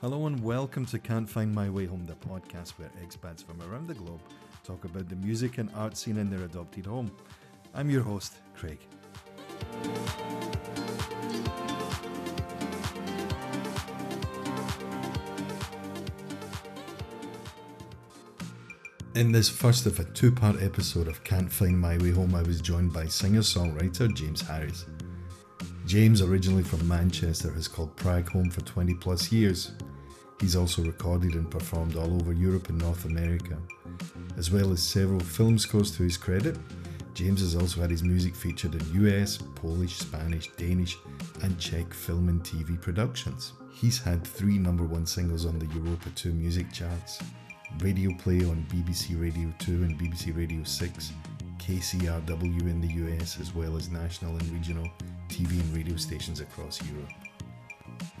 [0.00, 3.86] Hello and welcome to Can't Find My Way Home, the podcast where expats from around
[3.86, 4.22] the globe
[4.64, 7.10] talk about the music and art scene in their adopted home.
[7.74, 8.78] I'm your host, Craig.
[19.14, 22.40] In this first of a two part episode of Can't Find My Way Home, I
[22.40, 24.86] was joined by singer songwriter James Harris.
[25.84, 29.72] James, originally from Manchester, has called Prague home for 20 plus years.
[30.40, 33.58] He's also recorded and performed all over Europe and North America.
[34.38, 36.56] As well as several film scores to his credit,
[37.12, 40.96] James has also had his music featured in US, Polish, Spanish, Danish,
[41.42, 43.52] and Czech film and TV productions.
[43.70, 47.18] He's had three number one singles on the Europa 2 music charts,
[47.80, 51.12] radio play on BBC Radio 2 and BBC Radio 6,
[51.58, 54.88] KCRW in the US, as well as national and regional
[55.28, 57.29] TV and radio stations across Europe.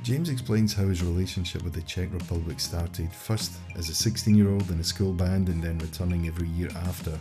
[0.02, 4.50] James explains how his relationship with the Czech Republic started, first as a 16 year
[4.50, 7.18] old in a school band and then returning every year after,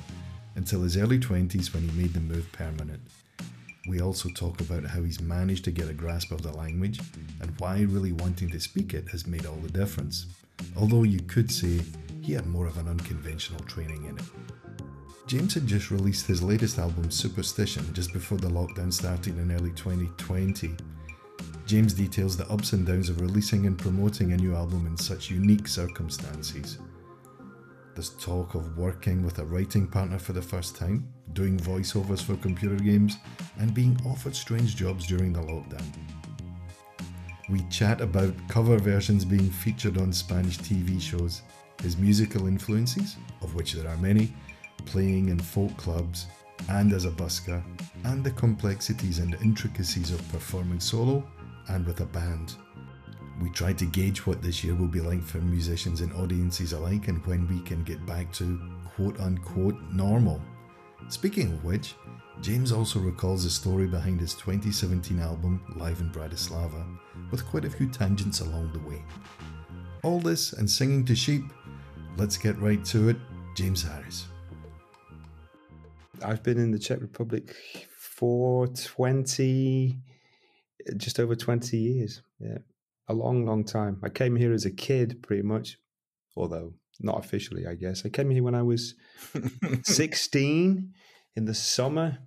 [0.55, 3.01] until his early 20s when he made the move permanent.
[3.87, 6.99] We also talk about how he's managed to get a grasp of the language
[7.41, 10.27] and why really wanting to speak it has made all the difference.
[10.77, 11.81] Although you could say
[12.21, 14.25] he had more of an unconventional training in it.
[15.27, 19.71] James had just released his latest album, Superstition, just before the lockdown started in early
[19.71, 20.75] 2020.
[21.69, 25.29] James details the ups and downs of releasing and promoting a new album in such
[25.29, 26.79] unique circumstances.
[27.93, 32.37] There's talk of working with a writing partner for the first time, doing voiceovers for
[32.37, 33.17] computer games,
[33.59, 35.85] and being offered strange jobs during the lockdown.
[37.51, 41.43] We chat about cover versions being featured on Spanish TV shows,
[41.83, 44.33] his musical influences, of which there are many,
[44.87, 46.25] playing in folk clubs
[46.67, 47.61] and as a busker,
[48.05, 51.23] and the complexities and intricacies of performing solo
[51.69, 52.55] and with a band.
[53.41, 57.07] We try to gauge what this year will be like for musicians and audiences alike
[57.07, 58.59] and when we can get back to
[58.95, 60.41] quote unquote normal.
[61.07, 61.95] Speaking of which,
[62.41, 66.85] James also recalls the story behind his 2017 album Live in Bratislava,
[67.31, 69.01] with quite a few tangents along the way.
[70.03, 71.43] All this and singing to sheep,
[72.17, 73.17] let's get right to it.
[73.55, 74.27] James Harris.
[76.23, 77.55] I've been in the Czech Republic
[77.97, 79.97] for 20,
[80.97, 82.21] just over 20 years.
[82.39, 82.59] Yeah,
[83.07, 83.99] a long, long time.
[84.03, 85.77] I came here as a kid, pretty much,
[86.35, 88.05] although not officially, I guess.
[88.05, 88.95] I came here when I was
[89.83, 90.93] 16
[91.35, 92.19] in the summer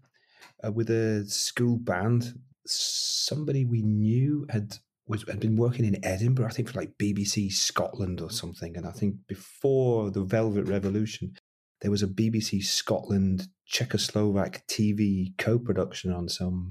[0.65, 2.39] uh, with a school band.
[2.65, 7.53] Somebody we knew had was had been working in Edinburgh, I think for like BBC
[7.53, 8.77] Scotland or something.
[8.77, 11.35] And I think before the Velvet Revolution,
[11.81, 16.71] there was a BBC Scotland Czechoslovak TV co-production on some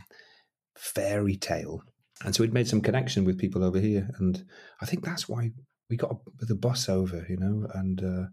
[0.76, 1.84] fairy tale.
[2.24, 4.46] And so we'd made some connection with people over here, and
[4.82, 5.52] I think that's why
[5.90, 8.28] we got the bus over, you know, and uh,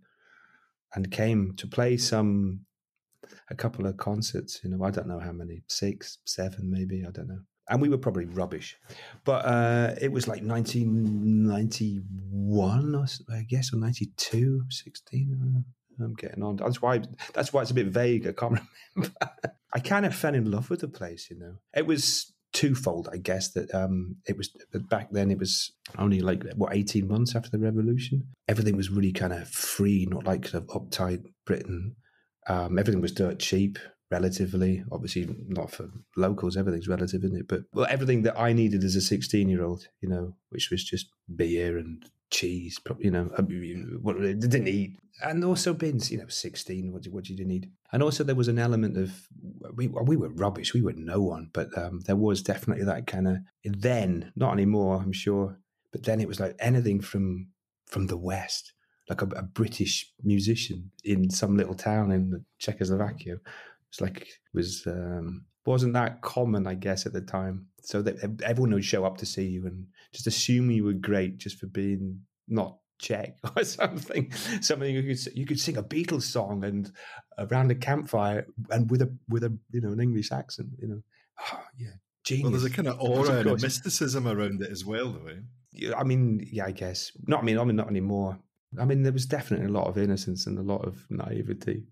[0.95, 2.67] and came to play some
[3.51, 4.61] a couple of concerts.
[4.63, 7.41] You know, I don't know how many, six, seven, maybe, I don't know.
[7.71, 8.79] And we were probably rubbish,
[9.25, 15.65] but uh, it was like 1991, I guess, or 92, 16.
[16.01, 16.57] I'm getting on.
[16.57, 17.03] That's why.
[17.35, 18.27] That's why it's a bit vague.
[18.27, 18.61] I can't
[18.95, 19.15] remember.
[19.75, 21.29] I kind of fell in love with the place.
[21.31, 23.53] You know, it was twofold, I guess.
[23.53, 24.51] That um, it was
[24.89, 25.31] back then.
[25.31, 28.29] It was only like what eighteen months after the revolution.
[28.49, 31.97] Everything was really kind of free, not like kind of uptight Britain.
[32.49, 33.79] Um, everything was dirt cheap,
[34.11, 34.85] relatively.
[34.91, 36.57] Obviously, not for locals.
[36.57, 37.49] Everything's relative, isn't it?
[37.49, 41.77] But well, everything that I needed as a sixteen-year-old, you know, which was just beer
[41.79, 43.25] and cheese, you know,
[44.03, 46.11] what didn't eat, and also bins.
[46.11, 46.93] You know, sixteen.
[46.93, 47.71] What, what did you need?
[47.93, 49.29] And also there was an element of
[49.75, 50.75] we we were rubbish.
[50.75, 55.01] We were no one, but um, there was definitely that kind of then, not anymore.
[55.03, 55.59] I'm sure,
[55.93, 57.49] but then it was like anything from
[57.87, 58.75] from the west,
[59.09, 63.39] like a, a British musician in some little town in Czechoslovakia.
[63.91, 67.67] It's like it was um, wasn't that common, I guess, at the time.
[67.83, 71.39] So that everyone would show up to see you and just assume you were great
[71.39, 74.33] just for being not Czech or something.
[74.61, 76.91] Something you could you could sing a Beatles song and
[77.39, 80.71] around a campfire and with a with a you know an English accent.
[80.79, 81.03] You know,
[81.53, 81.89] oh, yeah,
[82.25, 82.45] genius.
[82.45, 85.31] Well, there's a kind of aura and a mysticism around it as well, though.
[85.31, 85.93] Eh?
[85.97, 87.13] I mean, yeah, I guess.
[87.27, 87.41] Not.
[87.41, 88.39] I mean, I mean, not anymore.
[88.79, 91.85] I mean, there was definitely a lot of innocence and a lot of naivety.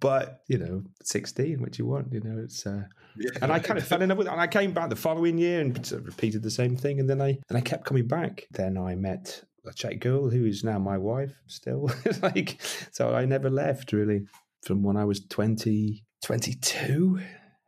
[0.00, 2.12] But you know, sixteen, what do you want?
[2.12, 2.66] You know, it's.
[2.66, 2.84] Uh,
[3.16, 3.30] yeah.
[3.42, 4.32] And I kind of fell in love with it.
[4.32, 7.00] And I came back the following year and repeated the same thing.
[7.00, 8.46] And then I and I kept coming back.
[8.52, 11.90] Then I met a Czech girl who is now my wife still.
[12.22, 12.60] like
[12.92, 14.22] so I never left really.
[14.64, 17.18] From when I was 20, 22,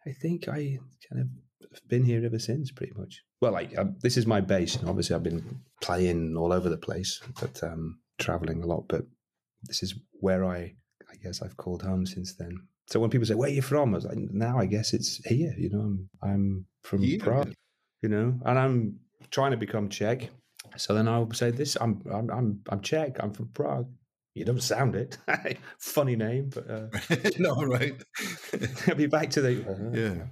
[0.06, 0.78] I think I
[1.08, 1.28] kind of
[1.88, 3.22] been here ever since, pretty much.
[3.40, 4.76] Well, like um, this is my base.
[4.76, 8.84] And obviously, I've been playing all over the place, but um, traveling a lot.
[8.88, 9.02] But
[9.64, 10.74] this is where I,
[11.22, 12.56] Guess, I've called home since then.
[12.88, 15.16] So when people say, "Where are you from?" I was like, "Now I guess it's
[15.24, 17.18] here." You know, I'm I'm from yeah.
[17.22, 17.54] Prague.
[18.02, 18.98] You know, and I'm
[19.30, 20.30] trying to become Czech.
[20.76, 23.22] So then I'll say this: I'm I'm I'm, I'm Czech.
[23.22, 23.88] I'm from Prague.
[24.34, 25.18] You don't sound it.
[25.78, 26.86] Funny name, but uh,
[27.38, 27.94] no, right.
[28.88, 30.26] I'll be back to the uh, yeah,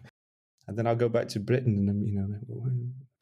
[0.67, 2.71] and then I'll go back to Britain, and then you know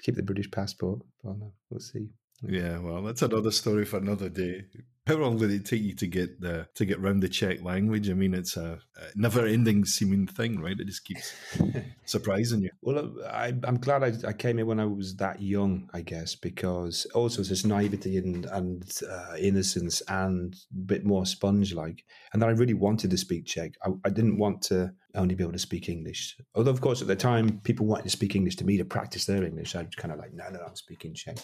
[0.02, 1.00] keep the British passport.
[1.22, 2.08] But no, we'll see.
[2.42, 4.64] Yeah, well, that's another story for another day.
[5.06, 8.10] How long did it take you to get the to get round the Czech language?
[8.10, 10.78] I mean, it's a, a never-ending seeming thing, right?
[10.78, 11.32] It just keeps
[12.04, 12.70] surprising you.
[12.82, 16.34] Well, I, am glad I, I, came here when I was that young, I guess,
[16.34, 22.50] because also there's naivety and and uh, innocence and a bit more sponge-like, and that
[22.50, 23.72] I really wanted to speak Czech.
[23.82, 26.36] I, I didn't want to only be able to speak English.
[26.54, 29.26] Although, of course, at the time, people wanted to speak English to me to practice
[29.26, 29.76] their English.
[29.76, 31.38] I'd kind of like, no, no, I'm speaking Czech.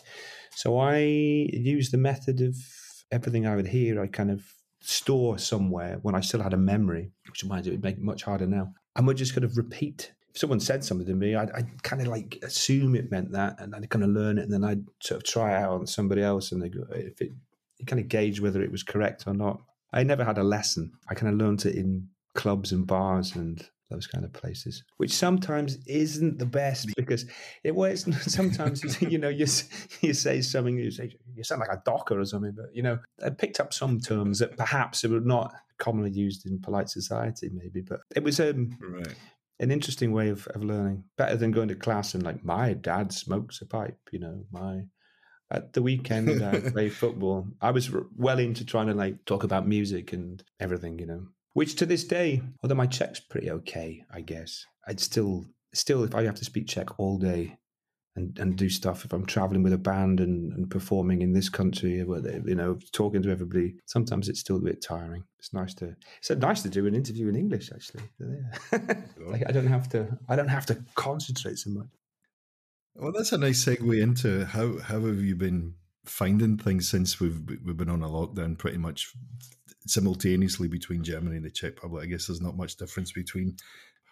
[0.54, 2.56] So I used the method of
[3.10, 4.42] everything I would hear, I kind of
[4.80, 8.02] store somewhere when I still had a memory, which reminds me, it would make it
[8.02, 8.72] much harder now.
[8.96, 10.12] And would just kind of repeat.
[10.30, 13.60] If someone said something to me, I'd, I'd kind of like assume it meant that,
[13.60, 15.86] and I'd kind of learn it, and then I'd sort of try it out on
[15.86, 17.30] somebody else, and go, if it,
[17.78, 19.60] you kind of gauge whether it was correct or not.
[19.92, 20.92] I never had a lesson.
[21.08, 25.12] I kind of learned it in clubs and bars and those kind of places, which
[25.12, 27.26] sometimes isn't the best because
[27.62, 29.46] it was sometimes you know you
[30.00, 32.98] you say something you say you sound like a docker or something, but you know
[33.24, 37.80] I picked up some terms that perhaps were not commonly used in polite society, maybe,
[37.80, 39.14] but it was um, right.
[39.60, 43.12] an interesting way of, of learning, better than going to class and like my dad
[43.12, 44.82] smokes a pipe, you know, my
[45.50, 47.46] at the weekend I play football.
[47.60, 51.76] I was well into trying to like talk about music and everything, you know which
[51.76, 56.24] to this day, although my Czech's pretty okay, I guess, I'd still, still, if I
[56.24, 57.56] have to speak Czech all day
[58.16, 61.48] and, and do stuff, if I'm traveling with a band and, and performing in this
[61.48, 65.24] country, where they, you know, talking to everybody, sometimes it's still a bit tiring.
[65.38, 68.04] It's nice to, it's nice to do an interview in English, actually.
[69.26, 71.86] Like I don't have to, I don't have to concentrate so much.
[72.94, 75.74] Well, that's a nice segue into how how have you been
[76.04, 79.12] finding things since we've we've been on a lockdown pretty much
[79.86, 82.04] simultaneously between Germany and the Czech Republic.
[82.04, 83.56] I guess there's not much difference between.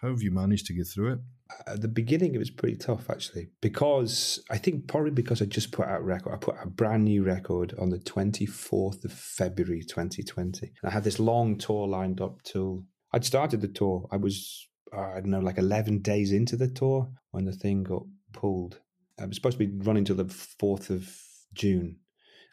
[0.01, 1.19] How have you managed to get through it?
[1.65, 5.71] At the beginning, it was pretty tough actually, because I think probably because I just
[5.71, 6.33] put out a record.
[6.33, 10.73] I put a brand new record on the 24th of February 2020.
[10.81, 12.83] And I had this long tour lined up till
[13.13, 14.09] I'd started the tour.
[14.11, 17.83] I was, uh, I don't know, like 11 days into the tour when the thing
[17.83, 18.03] got
[18.33, 18.81] pulled.
[19.17, 21.09] I was supposed to be running till the 4th of
[21.53, 21.99] June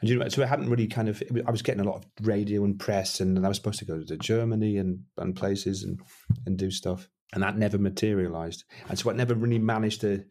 [0.01, 1.23] and you know, so I hadn't really kind of.
[1.47, 4.03] I was getting a lot of radio and press, and I was supposed to go
[4.03, 6.01] to Germany and and places and
[6.47, 8.65] and do stuff, and that never materialized.
[8.89, 10.25] And so I never really managed to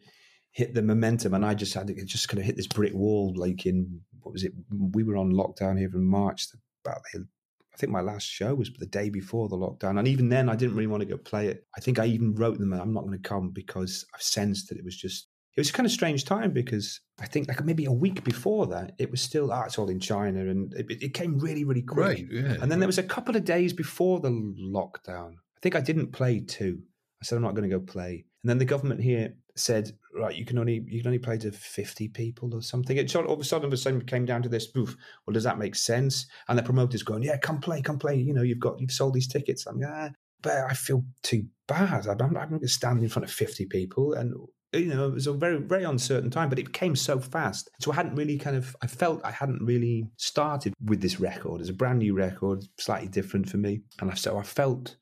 [0.51, 3.33] hit the momentum, and I just had to just kind of hit this brick wall.
[3.35, 4.53] Like in what was it?
[4.71, 6.47] We were on lockdown here in March.
[6.85, 7.27] About the,
[7.73, 10.55] I think my last show was the day before the lockdown, and even then I
[10.55, 11.65] didn't really want to go play it.
[11.77, 14.77] I think I even wrote them, "I'm not going to come," because I sensed that
[14.77, 17.91] it was just it was kind of strange time because I think like maybe a
[17.91, 20.41] week before that, it was still, ah, it's all in China.
[20.41, 22.05] And it, it came really, really quick.
[22.05, 22.79] Right, yeah, and then right.
[22.79, 25.33] there was a couple of days before the lockdown.
[25.33, 26.79] I think I didn't play two.
[27.21, 28.25] I said, I'm not going to go play.
[28.43, 31.51] And then the government here said, right, you can only you can only play to
[31.51, 32.95] 50 people or something.
[32.95, 34.95] It all of a sudden, all of a sudden came down to this, oof,
[35.25, 36.27] well, does that make sense?
[36.47, 38.15] And the promoters going, yeah, come play, come play.
[38.15, 39.65] You know, you've got, you've sold these tickets.
[39.65, 40.09] I'm, yeah,
[40.41, 42.07] but I feel too bad.
[42.07, 44.13] I'm, I'm not going to stand in front of 50 people.
[44.13, 44.33] And
[44.73, 47.69] you know, it was a very, very uncertain time, but it came so fast.
[47.79, 51.61] So I hadn't really kind of, I felt I hadn't really started with this record
[51.61, 53.81] as a brand new record, slightly different for me.
[53.99, 54.95] And so I felt,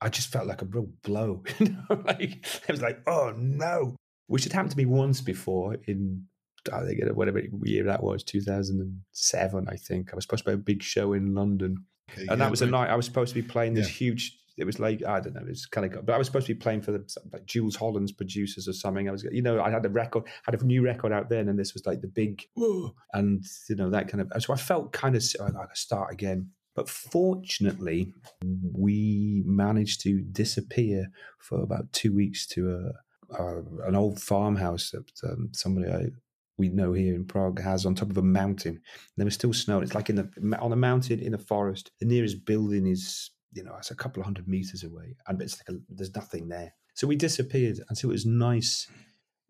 [0.00, 1.42] I just felt like a real blow.
[1.58, 3.96] You know, like it was like, oh no,
[4.28, 6.24] which had happened to me once before in,
[6.72, 10.12] I think, uh, whatever year that was, 2007, I think.
[10.12, 11.84] I was supposed to play a big show in London.
[12.16, 12.68] and yeah, that was right.
[12.68, 14.08] a night I was supposed to be playing this yeah.
[14.08, 16.06] huge it was like I don't know, it was kind of.
[16.06, 19.08] But I was supposed to be playing for the like Jools Holland's producers or something.
[19.08, 21.58] I was, you know, I had a record, had a new record out then, and
[21.58, 22.42] this was like the big,
[23.12, 24.42] and you know that kind of.
[24.42, 26.50] So I felt kind of like a start again.
[26.74, 28.12] But fortunately,
[28.44, 31.06] we managed to disappear
[31.38, 32.92] for about two weeks to
[33.30, 36.10] a, a an old farmhouse that um, somebody I,
[36.58, 38.72] we know here in Prague has on top of a mountain.
[38.72, 38.82] And
[39.16, 39.80] there was still snow.
[39.80, 41.90] It's like in the on a mountain in a forest.
[42.00, 45.58] The nearest building is you know, it's a couple of hundred meters away, and it's
[45.58, 46.74] like a, there's nothing there.
[46.94, 48.88] So we disappeared, and so it was nice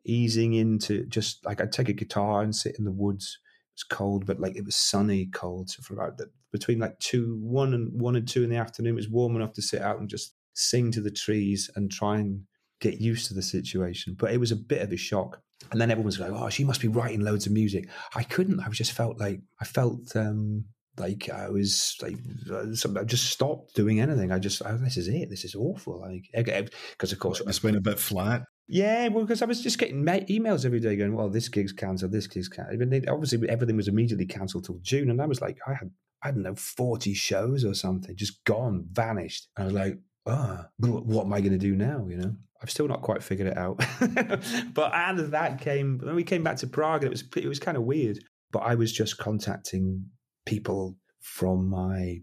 [0.04, 3.38] easing into just like I'd take a guitar and sit in the woods.
[3.72, 5.70] It was cold, but like it was sunny, cold.
[5.70, 8.92] So for about the, between like two, one and one and two in the afternoon,
[8.92, 12.18] it was warm enough to sit out and just sing to the trees and try
[12.18, 12.42] and
[12.80, 14.16] get used to the situation.
[14.18, 15.42] But it was a bit of a shock.
[15.72, 18.60] And then everyone was like, "Oh, she must be writing loads of music." I couldn't.
[18.60, 20.66] I just felt like I felt um,
[20.98, 22.16] like I was like
[22.50, 24.32] uh, I just stopped doing anything.
[24.32, 25.30] I just oh, this is it.
[25.30, 26.00] This is awful.
[26.00, 28.44] Like because of course it's been a bit flat.
[28.68, 32.10] Yeah, well, because I was just getting emails every day going, "Well, this gig's cancelled.
[32.10, 35.74] This gig's cancelled." Obviously, everything was immediately cancelled till June, and I was like, I
[35.74, 35.90] had
[36.22, 39.48] I don't know forty shows or something just gone, vanished.
[39.56, 42.06] And I was like, oh, what am I going to do now?
[42.08, 43.78] You know, I've still not quite figured it out.
[44.74, 47.48] but out of that came when we came back to Prague, and it was it
[47.48, 48.18] was kind of weird.
[48.50, 50.06] But I was just contacting
[50.46, 52.18] people from my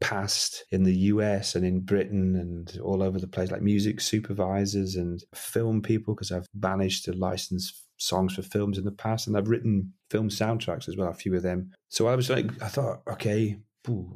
[0.00, 4.94] past in the US and in Britain and all over the place, like music supervisors
[4.94, 9.36] and film people, because I've managed to license songs for films in the past and
[9.36, 11.72] I've written film soundtracks as well, a few of them.
[11.88, 13.58] So I was like, I thought, okay,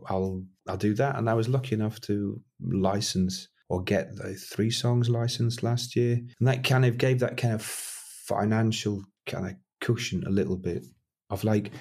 [0.08, 1.16] I'll I'll do that.
[1.16, 6.20] And I was lucky enough to license or get the three songs licensed last year.
[6.38, 10.84] And that kind of gave that kind of financial kind of cushion a little bit
[11.30, 11.72] of like,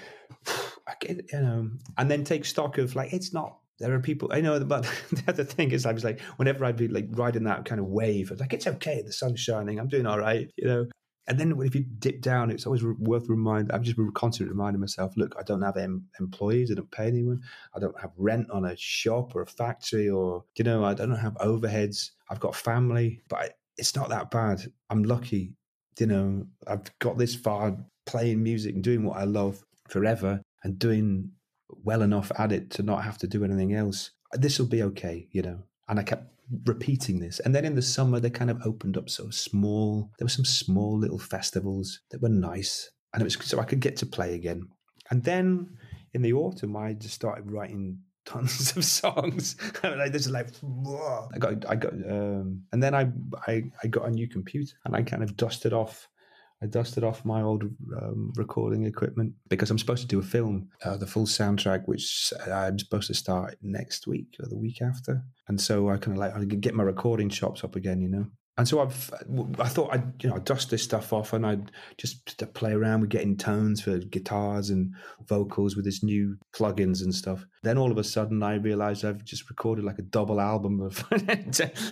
[1.07, 4.63] you know, and then take stock of like, it's not there are people I know,
[4.63, 7.81] but the other thing is, I was like, whenever I'd be like riding that kind
[7.81, 10.67] of wave, I was like, it's okay, the sun's shining, I'm doing all right, you
[10.67, 10.85] know.
[11.27, 13.73] And then if you dip down, it's always worth reminding.
[13.73, 16.71] I'm just constantly reminding myself: look, I don't have em- employees.
[16.71, 17.41] I don't pay anyone.
[17.75, 21.11] I don't have rent on a shop or a factory, or you know, I don't
[21.11, 22.09] have overheads.
[22.29, 24.63] I've got family, but it's not that bad.
[24.89, 25.53] I'm lucky.
[25.99, 27.77] You know, I've got this far
[28.07, 31.31] playing music and doing what I love forever, and doing
[31.83, 34.11] well enough at it to not have to do anything else.
[34.33, 35.63] This will be okay, you know.
[35.87, 36.31] And I kept
[36.65, 37.39] repeating this.
[37.39, 40.11] And then in the summer, they kind of opened up so small.
[40.17, 43.79] There were some small little festivals that were nice, and it was so I could
[43.79, 44.67] get to play again.
[45.09, 45.77] And then
[46.13, 49.55] in the autumn, I just started writing tons of songs.
[49.83, 51.27] like this is like whoa.
[51.33, 53.09] I got I got um, and then I,
[53.47, 56.07] I I got a new computer and I kind of dusted off
[56.63, 57.63] I dusted off my old
[57.99, 62.31] um, recording equipment because I'm supposed to do a film, uh, the full soundtrack, which
[62.47, 65.23] I'm supposed to start next week or the week after.
[65.47, 68.27] And so I kind of like I get my recording chops up again, you know.
[68.57, 69.13] And so I've,
[69.59, 73.09] I thought I'd, you know, dust this stuff off and I'd just play around with
[73.09, 74.93] getting tones for guitars and
[75.25, 77.45] vocals with this new plugins and stuff.
[77.63, 81.03] Then all of a sudden I realized I've just recorded like a double album of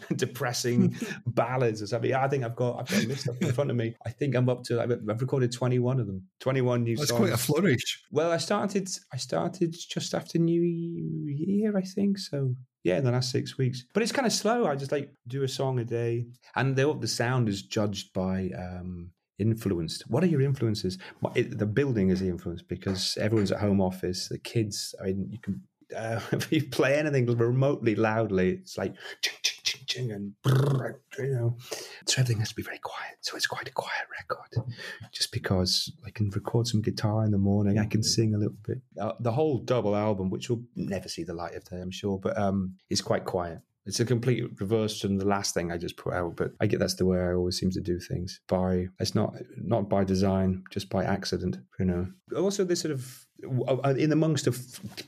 [0.15, 0.97] depressing
[1.27, 2.13] ballads or something.
[2.13, 3.95] I think I've got, I've got list up in front of me.
[4.05, 7.07] I think I'm up to, I've recorded 21 of them, 21 new songs.
[7.07, 7.29] That's songs.
[7.29, 8.03] quite a flourish.
[8.11, 12.19] Well, I started, I started just after New Year, I think.
[12.19, 13.85] So yeah, in the last six weeks.
[13.93, 14.65] But it's kind of slow.
[14.65, 18.51] I just like do a song a day, and the the sound is judged by
[18.57, 20.03] um, influenced.
[20.09, 20.97] What are your influences?
[21.35, 24.29] It, the building is the influence because everyone's at home office.
[24.29, 24.95] The kids.
[25.01, 25.61] I mean, you can
[25.95, 28.95] uh, if you play anything remotely loudly, it's like
[29.89, 30.33] ching, ching, and
[31.17, 31.57] you know,
[32.05, 33.17] so everything has to be very quiet.
[33.21, 34.65] So it's quite a quiet record,
[35.11, 38.57] just because I can record some guitar in the morning, I can sing a little
[38.65, 38.79] bit.
[38.99, 42.19] Uh, the whole double album, which will never see the light of day, I'm sure,
[42.19, 43.59] but um, is quite quiet.
[43.85, 46.79] It's a complete reverse from the last thing I just put out, but I get
[46.79, 48.39] that's the way I always seem to do things.
[48.47, 52.07] By it's not not by design, just by accident, you know.
[52.37, 53.25] Also, this sort of
[53.67, 54.59] uh, in amongst of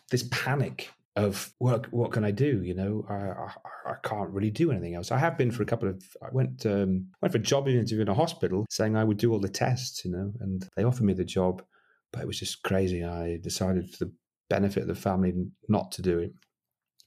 [0.09, 2.61] this panic of what what can I do?
[2.63, 5.11] You know, I, I, I can't really do anything else.
[5.11, 6.03] I have been for a couple of.
[6.21, 9.31] I went um, went for a job interview in a hospital, saying I would do
[9.31, 10.05] all the tests.
[10.05, 11.63] You know, and they offered me the job,
[12.11, 13.03] but it was just crazy.
[13.03, 14.13] I decided for the
[14.49, 15.33] benefit of the family
[15.69, 16.33] not to do it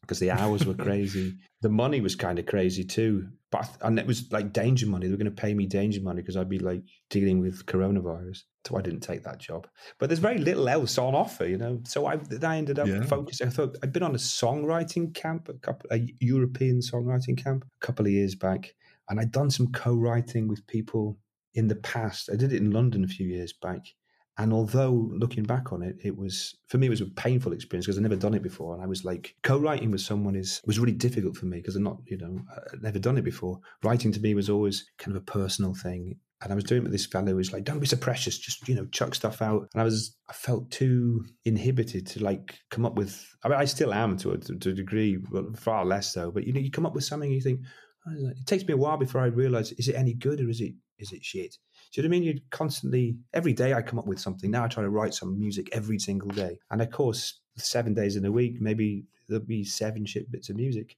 [0.05, 1.35] because the hours were crazy.
[1.63, 3.29] the money was kind of crazy too.
[3.51, 5.07] But and it was like danger money.
[5.07, 8.43] They were going to pay me danger money because I'd be like dealing with coronavirus.
[8.67, 9.67] So I didn't take that job.
[9.99, 11.81] But there's very little else on offer, you know.
[11.85, 13.05] So I, I ended up yeah.
[13.05, 13.47] focusing.
[13.47, 17.87] I thought I'd been on a songwriting camp, a couple, a European songwriting camp, a
[17.87, 18.75] couple of years back,
[19.09, 21.19] and I'd done some co-writing with people
[21.55, 22.31] in the past.
[22.33, 23.87] I did it in London a few years back,
[24.37, 27.87] and although looking back on it, it was for me it was a painful experience
[27.87, 30.79] because I'd never done it before, and I was like co-writing with someone is was
[30.79, 32.41] really difficult for me because I'm not you know
[32.73, 33.61] I'd never done it before.
[33.83, 36.85] Writing to me was always kind of a personal thing, and I was doing it
[36.85, 39.41] with this fellow who was like, "Don't be so precious, just you know chuck stuff
[39.41, 43.25] out." And I was I felt too inhibited to like come up with.
[43.45, 46.33] I mean, I still am to a, to a degree, but far less so.
[46.33, 47.61] But you know, you come up with something, and you think
[48.09, 50.61] oh, it takes me a while before I realize is it any good or is
[50.61, 51.57] it is it shit?
[51.95, 52.23] Do you know what I mean?
[52.25, 54.51] You'd constantly, every day I come up with something.
[54.51, 56.59] Now I try to write some music every single day.
[56.73, 60.57] And of course, seven days in a week, maybe there'll be seven shit bits of
[60.57, 60.97] music.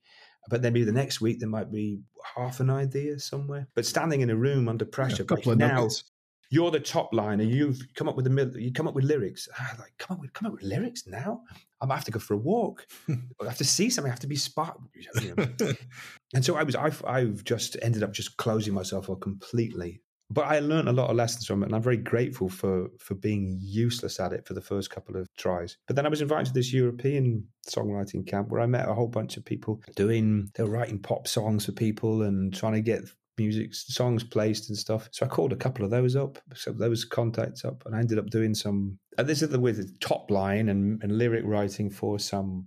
[0.48, 2.00] But then maybe the next week there might be
[2.34, 3.68] half an idea somewhere.
[3.74, 6.04] But standing in a room under pressure, yeah, like now, nuggets.
[6.48, 9.50] you're the top line and you've come up with the you come up with lyrics.
[9.58, 11.42] Ah, like come up with come up with lyrics now.
[11.78, 12.86] I might have to go for a walk.
[13.10, 14.10] I have to see something.
[14.10, 14.78] I have to be spark.
[14.94, 15.72] You know.
[16.32, 20.00] and so I was, I've, I've just ended up just closing myself off completely.
[20.28, 23.14] But I learned a lot of lessons from it, and I'm very grateful for for
[23.14, 25.76] being useless at it for the first couple of tries.
[25.86, 29.08] But then I was invited to this European songwriting camp where I met a whole
[29.08, 33.04] bunch of people doing, they were writing pop songs for people and trying to get
[33.38, 35.08] music songs placed and stuff.
[35.12, 38.18] So I called a couple of those up, so those contacts up, and I ended
[38.18, 38.98] up doing some.
[39.18, 42.66] And this is the with top line and, and lyric writing for some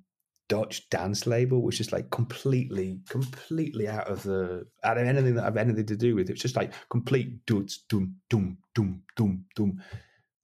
[0.50, 5.46] Dutch dance label, which is like completely, completely out of the out of anything that
[5.46, 6.29] I've anything to do with.
[6.29, 9.82] It's just like complete doots, doom, doom, doom, doom, doom.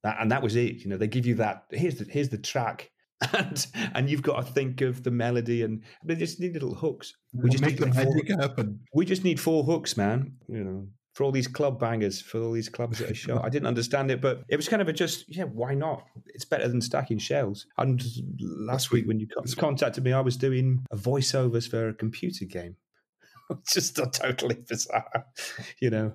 [0.04, 0.76] That, and that was it.
[0.76, 1.64] You know, they give you that.
[1.70, 2.90] Here's the here's the track,
[3.32, 7.12] and and you've got to think of the melody, and they just need little hooks.
[7.34, 8.80] We just make need the magic happen.
[8.94, 10.36] We just need four hooks, man.
[10.48, 13.42] You know, for all these club bangers, for all these clubs that I shot.
[13.42, 16.04] I didn't understand it, but it was kind of a just, yeah, why not?
[16.26, 17.66] It's better than stacking shells.
[17.78, 18.04] And
[18.38, 22.76] last week when you contacted me, I was doing a voiceovers for a computer game.
[23.72, 25.24] just a totally bizarre,
[25.80, 26.12] you know.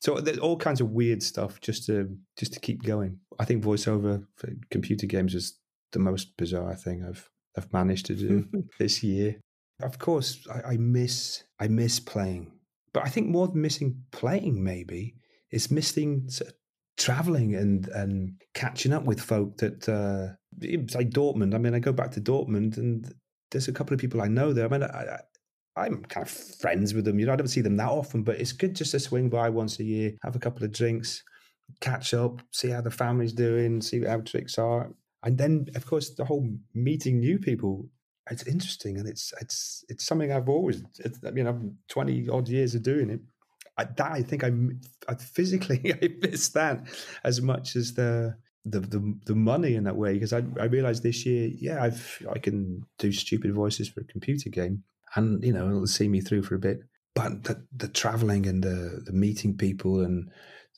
[0.00, 3.20] So there's all kinds of weird stuff just to just to keep going.
[3.38, 5.58] I think voiceover for computer games is
[5.92, 8.46] the most bizarre thing I've I've managed to do
[8.78, 9.40] this year.
[9.80, 12.52] Of course, I, I miss I miss playing
[12.96, 15.16] but I think more than missing playing, maybe
[15.50, 16.30] it's missing
[16.96, 20.32] traveling and and catching up with folk that uh,
[20.96, 21.54] like Dortmund.
[21.54, 23.14] I mean, I go back to Dortmund, and
[23.50, 24.64] there's a couple of people I know there.
[24.64, 27.18] I mean, I, am kind of friends with them.
[27.18, 29.50] You know, I don't see them that often, but it's good just to swing by
[29.50, 31.22] once a year, have a couple of drinks,
[31.82, 34.90] catch up, see how the family's doing, see how tricks are,
[35.22, 37.90] and then of course the whole meeting new people
[38.30, 40.82] it's interesting and it's it's it's something I've always.
[41.24, 43.20] I mean, I'm 20 odd years of doing it.
[43.78, 44.52] I, that I think I,
[45.08, 46.88] I physically I miss that
[47.24, 51.02] as much as the the the, the money in that way because I I realized
[51.02, 54.82] this year yeah I've I can do stupid voices for a computer game
[55.14, 56.80] and you know it'll see me through for a bit
[57.14, 60.30] but the the traveling and the the meeting people and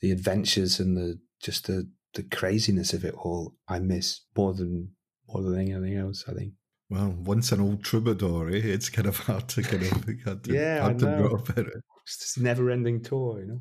[0.03, 4.91] the adventures and the just the the craziness of it all I miss more than
[5.29, 6.53] more than anything else I think.
[6.91, 8.61] Well, once an old troubadour, eh?
[8.65, 11.67] It's kind of hard to kind of hard to, yeah, hard to drop it.
[12.05, 13.61] It's this never-ending tour, you know.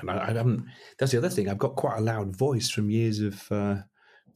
[0.00, 0.66] And I, I, haven't.
[0.98, 1.48] That's the other thing.
[1.48, 3.76] I've got quite a loud voice from years of, uh,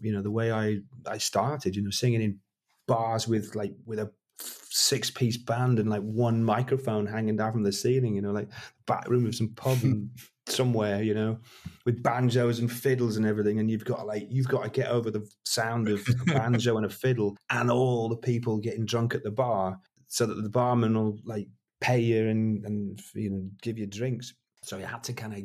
[0.01, 1.77] you know, the way I I started.
[1.77, 2.39] You know, singing in
[2.87, 7.65] bars with like with a six piece band and like one microphone hanging down from
[7.65, 8.15] the ceiling.
[8.15, 8.49] You know, like
[8.87, 10.09] back room of some pub and
[10.51, 11.39] somewhere, you know,
[11.85, 15.11] with banjos and fiddles and everything, and you've got like you've got to get over
[15.11, 19.23] the sound of a banjo and a fiddle and all the people getting drunk at
[19.23, 21.49] the bar, so that the barman will like
[21.81, 24.35] pay you and and you know give you drinks.
[24.63, 25.39] So you had to kind of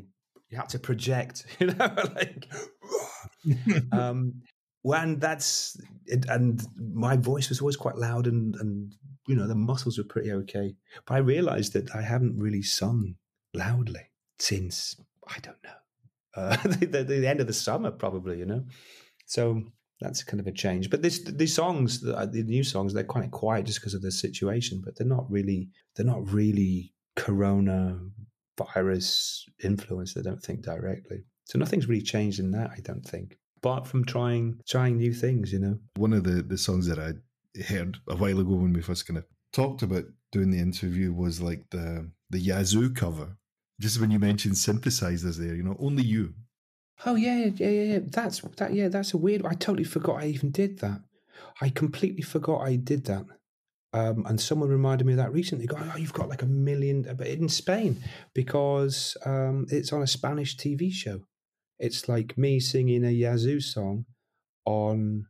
[0.49, 1.75] you had to project, you know,
[2.15, 2.47] like.
[3.91, 4.41] um,
[4.83, 8.93] when that's it, and my voice was always quite loud and and
[9.27, 13.15] you know the muscles were pretty okay but i realized that i haven't really sung
[13.53, 14.01] loudly
[14.39, 14.95] since
[15.27, 15.69] I don't know
[16.41, 18.39] uh, the, the, the, end of the summer, probably.
[18.39, 18.63] You know,
[19.27, 19.61] so
[19.99, 20.89] that's kind of a change.
[20.89, 24.11] But this these songs, the, the new songs, they're quite quiet just because of the
[24.11, 24.81] situation.
[24.83, 27.99] But they're not really they're not really Corona
[28.57, 30.17] virus influence.
[30.17, 31.23] I don't think directly.
[31.45, 32.71] So nothing's really changed in that.
[32.71, 33.37] I don't think.
[33.57, 35.77] Apart from trying trying new things, you know.
[35.95, 37.13] One of the the songs that I
[37.61, 41.41] heard a while ago when we first kind of talked about doing the interview was
[41.41, 43.37] like the the Yazoo cover
[43.83, 46.33] just when you mentioned synthesizers there, you know, only you.
[47.05, 47.99] Oh yeah, yeah, yeah.
[48.01, 48.73] That's that.
[48.73, 49.45] Yeah, that's a weird.
[49.45, 51.01] I totally forgot I even did that.
[51.61, 53.25] I completely forgot I did that.
[53.91, 55.67] Um, and someone reminded me of that recently.
[55.67, 58.01] Going, oh, you've got like a million, but in Spain
[58.33, 61.19] because um, it's on a Spanish TV show.
[61.77, 64.05] It's like me singing a Yazoo song
[64.65, 65.25] on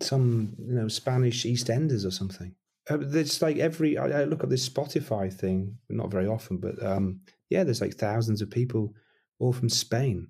[0.00, 2.54] some you know Spanish EastEnders or something.
[2.90, 6.82] Uh, there's like every I, I, look at this Spotify thing, not very often, but
[6.84, 8.94] um, yeah, there's like thousands of people
[9.38, 10.28] all from Spain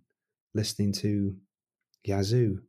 [0.55, 1.35] listening to
[2.05, 2.61] Yazoo,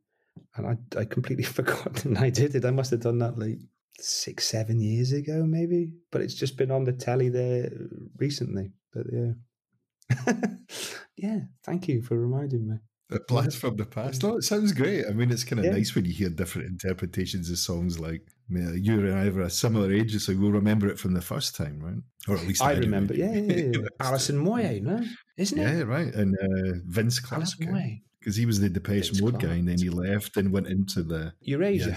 [0.55, 2.65] and I I completely forgotten I did it.
[2.65, 3.59] I must have done that like
[3.99, 8.71] six seven years ago, maybe, but it's just been on the telly there uh, recently.
[8.93, 10.25] But yeah,
[11.17, 12.77] yeah, thank you for reminding me.
[13.11, 14.21] A blast from the past.
[14.21, 15.05] No, it sounds great.
[15.07, 15.71] I mean, it's kind of yeah.
[15.71, 17.99] nice when you hear different interpretations of songs.
[17.99, 21.55] Like you and I were a similar age, so we'll remember it from the first
[21.55, 22.03] time, right?
[22.27, 23.15] Or at least I, I remember.
[23.15, 23.87] Yeah, yeah, yeah.
[23.99, 25.01] Alison Moyet, no,
[25.37, 25.61] isn't it?
[25.61, 26.13] Yeah, right.
[26.13, 27.47] And uh, Vince Clarke,
[28.19, 31.01] because he was the Depeche Vince Mode guy, and then he left and went into
[31.01, 31.95] the Erasure.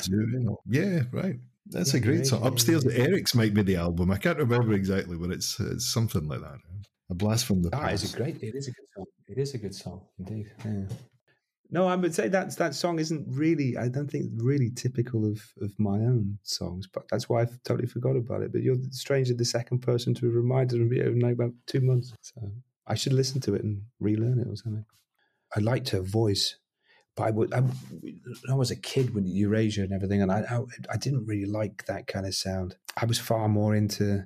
[0.66, 1.36] Yeah, right.
[1.66, 2.46] That's yeah, a great song.
[2.46, 4.10] Upstairs at Eric's might be the album.
[4.10, 6.58] I can't remember exactly, but it's it's something like that.
[7.12, 8.04] A blast from the ah, past.
[8.04, 8.42] It's a great.
[8.42, 9.04] It is a good song.
[9.28, 10.50] It is a good song indeed.
[10.64, 10.86] Yeah.
[11.70, 13.76] No, I would say that that song isn't really.
[13.76, 17.86] I don't think really typical of of my own songs, but that's why I've totally
[17.86, 18.50] forgot about it.
[18.50, 22.14] But you're strangely the second person to remind me of it in about two months.
[22.22, 22.50] So
[22.86, 24.86] I should listen to it and relearn it or something.
[25.54, 26.56] I liked her voice,
[27.14, 27.52] but I would.
[27.52, 27.62] I,
[28.50, 30.60] I was a kid with Erasure and everything, and I, I
[30.94, 32.76] I didn't really like that kind of sound.
[32.96, 34.24] I was far more into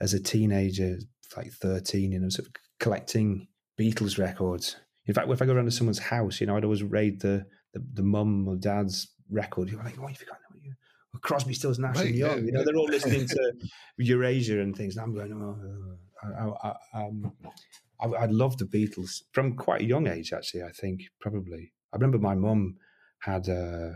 [0.00, 0.98] as a teenager,
[1.36, 4.76] like thirteen, you know, sort of collecting Beatles records
[5.08, 7.46] in fact, if I go around to someone's house, you know, I'd always raid the
[7.72, 9.70] the, the mum or dad's record.
[9.70, 10.38] You're like, what have you got?
[11.12, 12.30] Well, Crosby, Stills, Nash right, and Young.
[12.30, 12.64] Yeah, you know, yeah.
[12.66, 13.52] they're all listening to
[13.98, 14.96] Erasure and things.
[14.96, 17.32] And I'm going, oh, I, I, um,
[17.98, 20.34] I, I love the Beatles from quite a young age.
[20.34, 21.72] Actually, I think probably.
[21.92, 22.76] I remember my mum
[23.20, 23.92] had uh,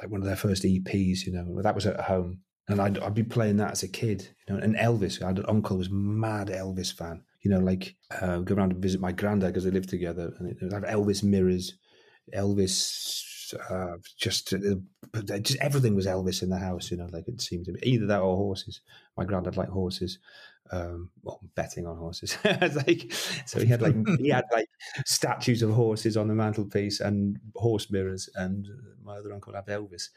[0.00, 1.26] like one of their first EPs.
[1.26, 4.28] You know, that was at home, and I'd, I'd be playing that as a kid.
[4.46, 5.22] You know, and Elvis.
[5.22, 8.72] I had an uncle who was mad Elvis fan you know, like uh, go around
[8.72, 11.74] and visit my granddad because they lived together, and it, have Elvis mirrors,
[12.34, 16.90] Elvis, uh, just uh, just everything was Elvis in the house.
[16.90, 18.80] You know, like it seemed to be either that or horses.
[19.16, 20.18] My granddad liked horses.
[20.70, 22.36] Um, well, betting on horses.
[22.44, 23.10] like,
[23.46, 24.68] so he had like he had like
[25.06, 28.66] statues of horses on the mantelpiece and horse mirrors, and
[29.02, 30.08] my other uncle had Elvis,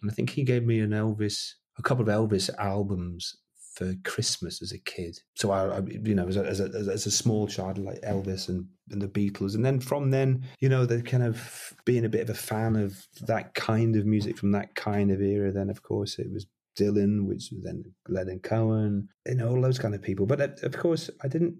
[0.00, 3.36] and I think he gave me an Elvis, a couple of Elvis albums
[3.74, 5.18] for Christmas as a kid.
[5.34, 8.48] So I, I you know, as a, as a, as a small child, like Elvis
[8.48, 12.10] and, and the Beatles, and then from then, you know, the kind of being a
[12.10, 15.50] bit of a fan of that kind of music from that kind of era.
[15.52, 16.46] Then, of course, it was
[16.78, 20.26] Dylan, which was then Leonard Cohen, you know, all those kind of people.
[20.26, 21.56] But uh, of course, I didn't.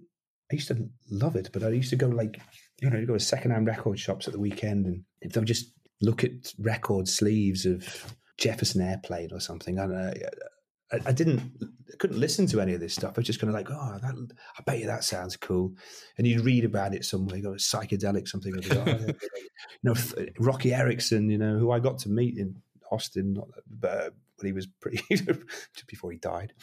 [0.51, 2.39] I used to love it, but I used to go like,
[2.79, 5.71] you know, go to secondhand record shops at the weekend, and if they would just
[6.01, 10.13] look at record sleeves of Jefferson Airplane or something, and uh,
[10.91, 11.41] I, I didn't
[11.91, 13.13] I couldn't listen to any of this stuff.
[13.15, 15.73] I was just kind of like, oh, that, I bet you that sounds cool.
[16.17, 18.53] And you'd read about it somewhere, you got psychedelic something.
[18.55, 19.13] Like, oh, you
[19.83, 19.95] know,
[20.39, 22.55] Roky Erickson, you know, who I got to meet in
[22.91, 26.53] Austin, but when he was pretty just before he died.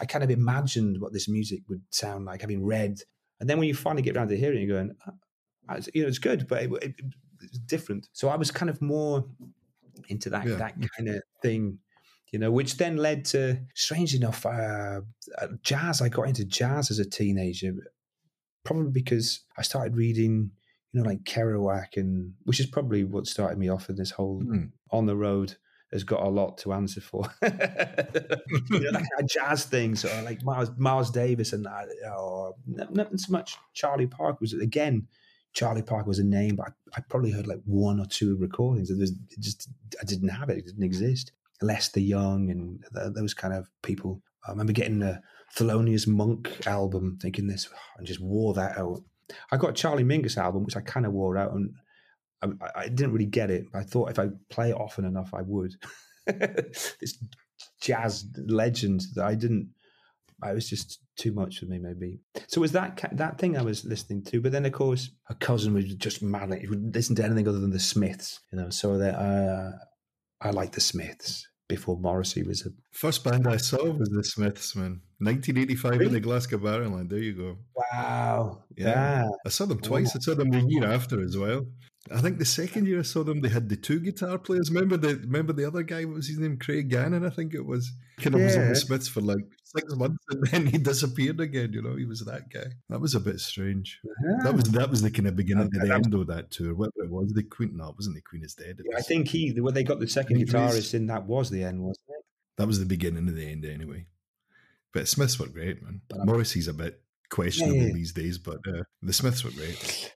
[0.00, 2.98] I kind of imagined what this music would sound like, having read.
[3.40, 6.08] And then when you finally get around to hearing it, you're going, oh, you know,
[6.08, 6.94] it's good, but it, it,
[7.42, 8.08] it's different.
[8.12, 9.24] So I was kind of more
[10.08, 10.56] into that yeah.
[10.56, 11.78] that kind of thing
[12.34, 15.02] you know, which then led to, strange enough, uh,
[15.38, 16.02] uh, jazz.
[16.02, 17.72] I got into jazz as a teenager,
[18.64, 20.50] probably because I started reading,
[20.92, 24.42] you know, like Kerouac, and which is probably what started me off in this whole
[24.42, 24.72] mm.
[24.90, 25.54] on the road
[25.92, 27.22] has got a lot to answer for.
[27.42, 31.86] you know, like jazz things, or like Miles, Miles Davis, and that,
[32.18, 35.06] or not so much Charlie Parker was again.
[35.54, 38.90] Charlie Parker was a name, but I, I probably heard like one or two recordings.
[38.90, 39.68] It, was, it just
[40.00, 41.32] I didn't have it; it didn't exist.
[41.62, 44.20] Lester Young and those kind of people.
[44.46, 45.22] I remember getting a
[45.56, 49.02] Thelonious Monk album, thinking this, oh, and just wore that out.
[49.50, 51.72] I got Charlie Mingus album, which I kind of wore out, and
[52.42, 53.64] I, I, didn't really get it.
[53.72, 55.74] I thought if I play it often enough, I would.
[56.26, 57.18] this
[57.80, 59.70] jazz legend that I didn't.
[60.44, 62.20] I was just too much for me, maybe.
[62.48, 65.34] So it was that that thing I was listening to, but then of course a
[65.34, 66.50] cousin was just mad.
[66.50, 68.70] Like, he would listen to anything other than the Smiths, you know.
[68.70, 69.72] So that uh,
[70.40, 74.76] I like the Smiths before Morrissey was a first band I saw was the Smiths,
[74.76, 75.00] man.
[75.18, 76.06] 1985 really?
[76.06, 77.08] in the Glasgow Barrowland.
[77.08, 77.58] There you go.
[77.74, 78.64] Wow.
[78.76, 78.86] Yeah.
[78.88, 79.28] yeah.
[79.46, 80.14] I saw them twice.
[80.14, 81.64] I saw them the year after as well.
[82.12, 84.70] I think the second year I saw them, they had the two guitar players.
[84.70, 86.04] Remember the remember the other guy?
[86.04, 86.58] What was his name?
[86.58, 87.92] Craig Gannon, I think it was.
[88.18, 88.46] Kind of yeah.
[88.46, 91.72] was on the Smiths for like six months, and then he disappeared again.
[91.72, 92.66] You know, he was that guy.
[92.90, 94.00] That was a bit strange.
[94.04, 94.36] Yeah.
[94.44, 96.74] That was that was the kind of beginning to the end of that tour.
[96.74, 98.80] Whether it was the Queen, no, it wasn't the Queen is dead.
[98.84, 101.64] Yeah, I think he when they got the second guitarist was, in, that was the
[101.64, 102.24] end, wasn't it?
[102.58, 104.06] That was the beginning of the end, anyway.
[104.92, 106.02] But Smiths were great, man.
[106.08, 110.12] But Morrissey's a bit questionable these days, but uh, the Smiths were great.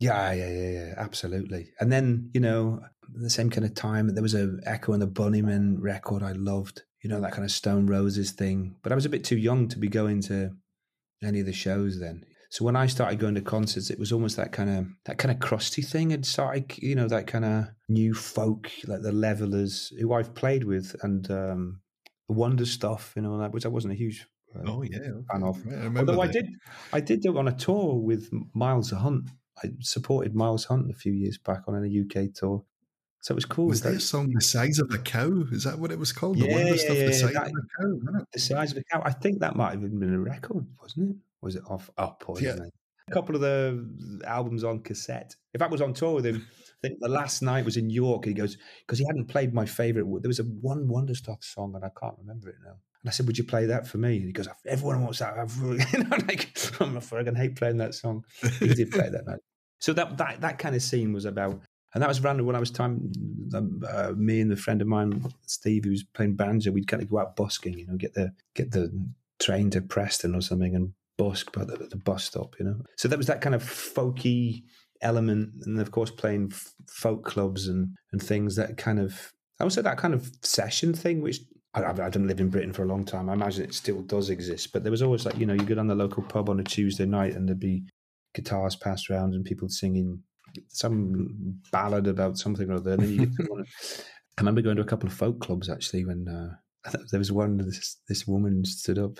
[0.00, 1.72] Yeah, yeah, yeah, yeah, absolutely.
[1.78, 2.80] And then, you know,
[3.12, 6.82] the same kind of time, there was a Echo and the Bunnymen record I loved,
[7.02, 8.76] you know, that kind of Stone Roses thing.
[8.82, 10.52] But I was a bit too young to be going to
[11.22, 12.24] any of the shows then.
[12.48, 15.30] So when I started going to concerts, it was almost that kind of that kind
[15.30, 16.10] of crusty thing.
[16.10, 20.64] It started, you know, that kind of new folk, like the Levellers, who I've played
[20.64, 21.80] with, and um,
[22.26, 24.98] the Wonder stuff, you know, that which I wasn't a huge uh, oh yeah
[25.30, 25.58] fan of.
[25.68, 26.20] I Although that.
[26.20, 26.46] I did,
[26.92, 29.28] I did do it on a tour with Miles Hunt
[29.62, 32.64] I supported Miles Hunt a few years back on a UK tour.
[33.22, 33.66] So it was cool.
[33.66, 35.44] Was that a song "The Size of a Cow"?
[35.52, 36.38] Is that what it was called?
[36.38, 38.24] The yeah, yeah, stuff, yeah, the size that, of a cow.
[38.32, 39.02] The size of a cow.
[39.04, 41.16] I think that might have been a record, wasn't it?
[41.42, 42.56] Was it off up or yeah.
[43.08, 45.34] A couple of the albums on cassette.
[45.52, 48.24] If that was on tour with him, I think the last night was in York.
[48.24, 50.06] He goes because he hadn't played my favorite.
[50.22, 52.76] There was a one Wonder Stuff song, and I can't remember it now.
[53.02, 55.34] And I said, "Would you play that for me?" And he goes, "Everyone wants that."
[55.36, 55.76] I'm
[56.26, 58.24] like, I'm a friggin' hate playing that song.
[58.60, 59.40] He did play that night.
[59.80, 61.60] So that that that kind of scene was about,
[61.94, 63.12] and that was around when I was time.
[63.54, 67.02] Um, uh, me and the friend of mine, Steve, who was playing banjo, we'd kind
[67.02, 67.78] of go out busking.
[67.78, 68.92] You know, get the get the
[69.40, 72.56] train to Preston or something and busk by the, the bus stop.
[72.58, 74.64] You know, so that was that kind of folky
[75.02, 79.64] element, and of course playing f- folk clubs and and things that kind of I
[79.64, 81.40] also that kind of session thing, which
[81.74, 83.28] I, I haven't lived in Britain for a long time.
[83.28, 85.74] I imagine it still does exist, but there was always like you know you go
[85.74, 87.84] down the local pub on a Tuesday night and there'd be
[88.34, 90.22] guitars passed around and people singing
[90.68, 92.92] some ballad about something or other.
[92.92, 93.64] And then you to,
[94.38, 97.58] I remember going to a couple of folk clubs actually when uh, there was one
[97.58, 99.18] this this woman stood up.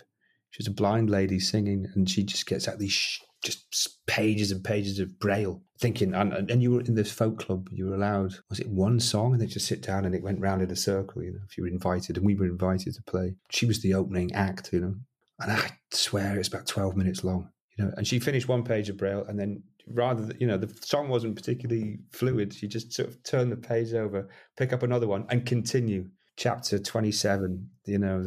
[0.51, 4.51] She was a blind lady singing, and she just gets out these sh- just pages
[4.51, 7.95] and pages of braille thinking and, and you were in this folk club you were
[7.95, 10.71] allowed was it one song and they just sit down and it went round in
[10.71, 13.65] a circle you know if you were invited and we were invited to play she
[13.65, 14.95] was the opening act you know
[15.41, 17.49] and i swear it's about 12 minutes long
[17.81, 20.57] you know and she finished one page of braille and then rather than, you know
[20.57, 24.83] the song wasn't particularly fluid she just sort of turned the page over pick up
[24.83, 28.27] another one and continue chapter 27 you know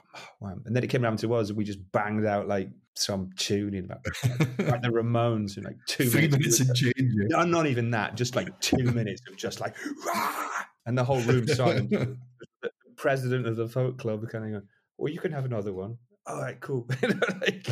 [0.40, 3.74] and then it came around to us and we just banged out like some tune
[3.74, 4.04] in about
[4.58, 6.60] like the Ramones in like two Three minutes.
[6.60, 7.12] minutes and change.
[7.30, 8.16] No, not even that.
[8.16, 9.74] Just like two minutes of just like,
[10.06, 10.64] Rah!
[10.86, 11.88] and the whole room silent.
[12.62, 15.96] the president of the folk club kind of going, "Well, you can have another one."
[16.26, 16.88] All right, cool.
[17.40, 17.66] like,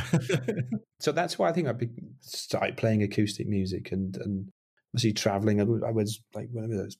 [1.00, 1.74] so that's why I think I
[2.20, 4.48] started playing acoustic music and and
[4.92, 5.60] mostly traveling.
[5.60, 6.96] I was like, whenever I was,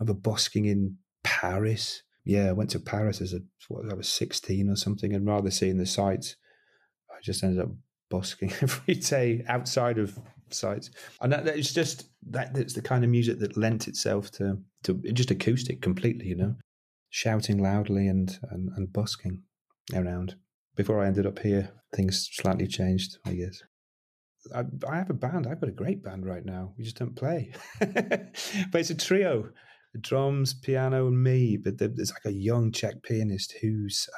[0.00, 2.02] I was busking in Paris.
[2.24, 5.50] Yeah, I went to Paris as a what, I was sixteen or something, and rather
[5.50, 6.36] seeing the sights
[7.10, 7.70] I just ended up
[8.10, 10.18] busking every day outside of
[10.50, 10.90] sites.
[11.20, 14.94] And that, it's just that it's the kind of music that lent itself to to
[15.12, 16.56] just acoustic completely, you know,
[17.10, 19.42] shouting loudly and and, and busking
[19.94, 20.36] around.
[20.76, 23.62] Before I ended up here, things slightly changed, I guess.
[24.54, 25.46] I, I have a band.
[25.46, 26.74] I've got a great band right now.
[26.76, 28.34] We just don't play, but
[28.74, 29.50] it's a trio:
[30.00, 31.58] drums, piano, and me.
[31.62, 34.08] But there's like a young Czech pianist who's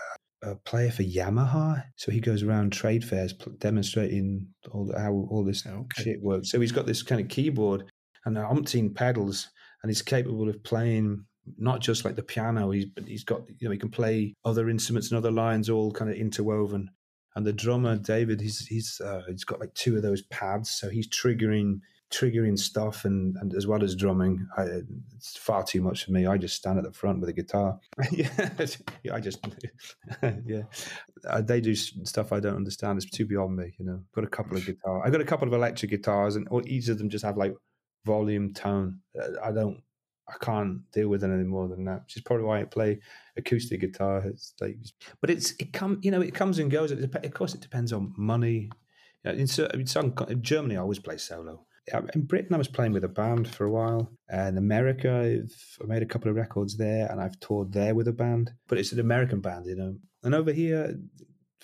[0.43, 1.85] a player for Yamaha.
[1.97, 6.03] So he goes around trade fairs demonstrating all the, how all this oh, okay.
[6.03, 6.51] shit works.
[6.51, 7.85] So he's got this kind of keyboard
[8.25, 9.49] and umpteen pedals,
[9.83, 11.25] and he's capable of playing
[11.59, 12.71] not just like the piano.
[12.71, 16.11] He's he's got you know he can play other instruments and other lines all kind
[16.11, 16.91] of interwoven.
[17.37, 20.89] And the drummer David, he's he's uh, he's got like two of those pads, so
[20.89, 21.81] he's triggering
[22.15, 24.47] triggering stuff and, and as well as drumming.
[24.57, 24.83] I,
[25.17, 26.27] it's far too much for me.
[26.27, 27.79] I just stand at the front with a guitar.
[28.13, 28.51] yeah,
[29.13, 29.47] I just
[30.47, 30.63] yeah.
[31.29, 32.99] Uh, they do stuff I don't understand.
[32.99, 33.75] It's too beyond me.
[33.79, 35.03] You know, I've got a couple of guitars.
[35.05, 37.55] I got a couple of electric guitars, and each of them just have like
[38.05, 39.01] volume, tone.
[39.21, 39.83] Uh, I don't.
[40.29, 42.03] I can't deal with anything more than that.
[42.05, 43.01] Which is probably why I play
[43.37, 44.23] acoustic guitar.
[44.27, 44.79] It's like,
[45.21, 46.91] but it's it come you know it comes and goes.
[46.91, 48.71] Of course, it depends on money.
[49.25, 51.67] In, in some in Germany, I always play solo
[52.15, 54.11] in Britain, I was playing with a band for a while.
[54.33, 57.95] Uh, in America, I've I made a couple of records there, and I've toured there
[57.95, 58.53] with a band.
[58.69, 59.97] But it's an American band, you know.
[60.23, 60.97] And over here,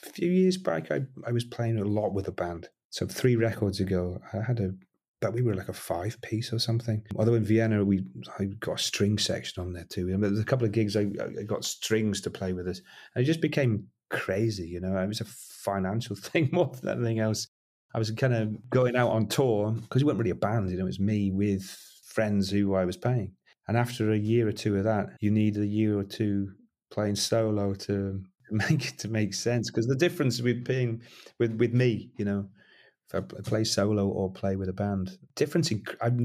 [0.02, 2.68] a few years back, I I was playing a lot with a band.
[2.90, 4.74] So three records ago, I had a
[5.20, 7.02] but we were like a five piece or something.
[7.16, 8.04] Although in Vienna, we
[8.38, 10.08] I got a string section on there too.
[10.08, 11.06] I mean, there's a couple of gigs I,
[11.38, 12.80] I got strings to play with us,
[13.14, 14.68] and it just became crazy.
[14.68, 17.48] You know, it was a financial thing more than anything else.
[17.94, 20.76] I was kind of going out on tour because we weren't really a band, you
[20.76, 21.64] know, it was me with
[22.04, 23.32] friends who I was paying.
[23.66, 26.52] And after a year or two of that, you need a year or two
[26.90, 29.70] playing solo to make it to make sense.
[29.70, 31.02] Because the difference with being
[31.38, 32.48] with with me, you know,
[33.14, 35.70] I play solo or play with a band, difference.
[35.70, 35.82] In,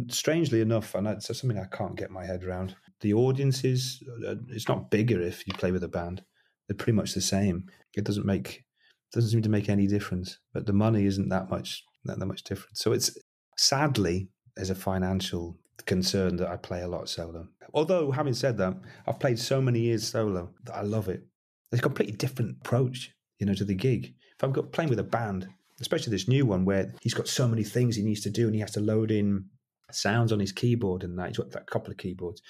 [0.10, 2.76] strangely enough, and that's something I can't get my head around.
[3.02, 6.24] The audience is uh, it's not bigger if you play with a band.
[6.68, 7.66] They're pretty much the same.
[7.96, 8.64] It doesn't make
[9.12, 10.40] doesn't seem to make any difference.
[10.54, 12.78] But the money isn't that much that, that much different.
[12.78, 13.18] So it's
[13.58, 17.48] sadly there's a financial concern that I play a lot solo.
[17.74, 18.76] Although having said that,
[19.08, 21.26] I've played so many years solo that I love it.
[21.72, 24.14] It's a completely different approach, you know, to the gig.
[24.38, 25.48] If I'm playing with a band,
[25.82, 28.56] especially this new one where he's got so many things he needs to do and
[28.56, 29.46] he has to load in
[29.92, 31.28] sounds on his keyboard and that.
[31.28, 32.42] He's got that couple of keyboards.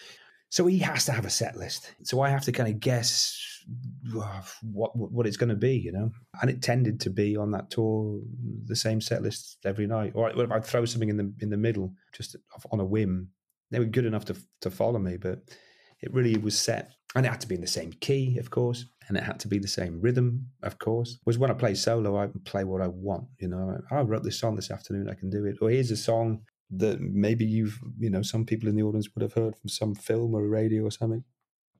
[0.49, 1.93] So he has to have a set list.
[2.03, 3.37] So I have to kind of guess
[4.17, 6.11] uh, what what it's going to be, you know.
[6.41, 8.21] And it tended to be on that tour
[8.65, 11.93] the same set list every night, or I'd throw something in the in the middle
[12.13, 12.35] just
[12.71, 13.29] on a whim.
[13.71, 15.39] They were good enough to to follow me, but
[16.01, 18.85] it really was set, and it had to be in the same key, of course,
[19.07, 21.17] and it had to be the same rhythm, of course.
[21.25, 23.79] Was when I play solo, I can play what I want, you know.
[23.91, 25.57] I wrote this song this afternoon, I can do it.
[25.61, 29.21] Or here's a song that maybe you've, you know, some people in the audience would
[29.21, 31.23] have heard from some film or a radio or something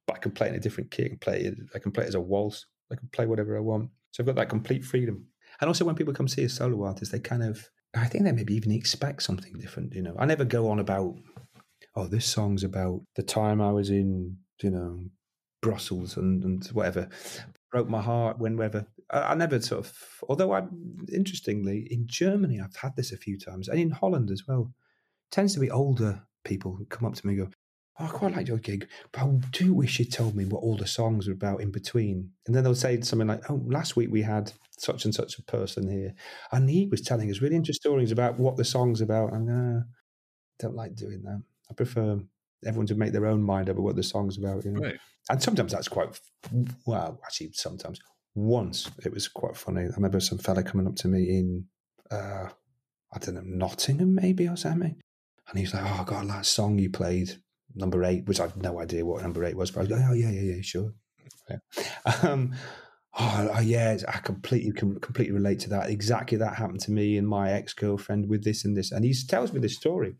[0.07, 1.05] but I can play it in a different key.
[1.05, 1.55] I can play it.
[1.73, 2.65] I can play it as a waltz.
[2.91, 3.89] I can play whatever I want.
[4.11, 5.25] So I've got that complete freedom.
[5.59, 8.31] And also, when people come see a solo artist, they kind of I think they
[8.31, 9.93] maybe even expect something different.
[9.93, 11.15] You know, I never go on about,
[11.95, 15.05] oh, this song's about the time I was in, you know,
[15.65, 17.09] Brussels and, and whatever,
[17.71, 18.85] broke my heart whenever.
[19.09, 19.93] I, I never sort of,
[20.29, 20.61] although I,
[21.11, 24.63] interestingly, in Germany, I've had this a few times, and in Holland as well.
[25.27, 27.49] It tends to be older people who come up to me and go,
[27.97, 30.77] oh, I quite like your gig, but I do wish you told me what all
[30.77, 32.29] the songs are about in between.
[32.45, 35.43] And then they'll say something like, oh, last week we had such and such a
[35.43, 36.13] person here,
[36.51, 39.33] and he was telling us really interesting stories about what the song's about.
[39.33, 41.41] And uh, I don't like doing that.
[41.71, 42.19] I prefer
[42.65, 44.65] everyone to make their own mind over what the song's about.
[44.65, 44.81] You know?
[44.81, 44.99] Right.
[45.29, 46.19] And sometimes that's quite,
[46.85, 47.99] well, actually, sometimes.
[48.35, 49.83] Once it was quite funny.
[49.83, 51.65] I remember some fella coming up to me in,
[52.11, 52.49] uh,
[53.13, 54.97] I don't know, Nottingham maybe or something.
[55.47, 57.37] And he was like, oh, I got that song you played
[57.75, 60.13] number eight, which I've no idea what number eight was, but I was like, oh
[60.13, 60.93] yeah, yeah, yeah, sure.
[61.49, 61.57] Yeah.
[62.23, 62.55] Um,
[63.17, 65.89] oh, oh, yeah, I completely can completely relate to that.
[65.89, 69.13] Exactly that happened to me and my ex girlfriend with this and this, and he
[69.27, 70.15] tells me this story.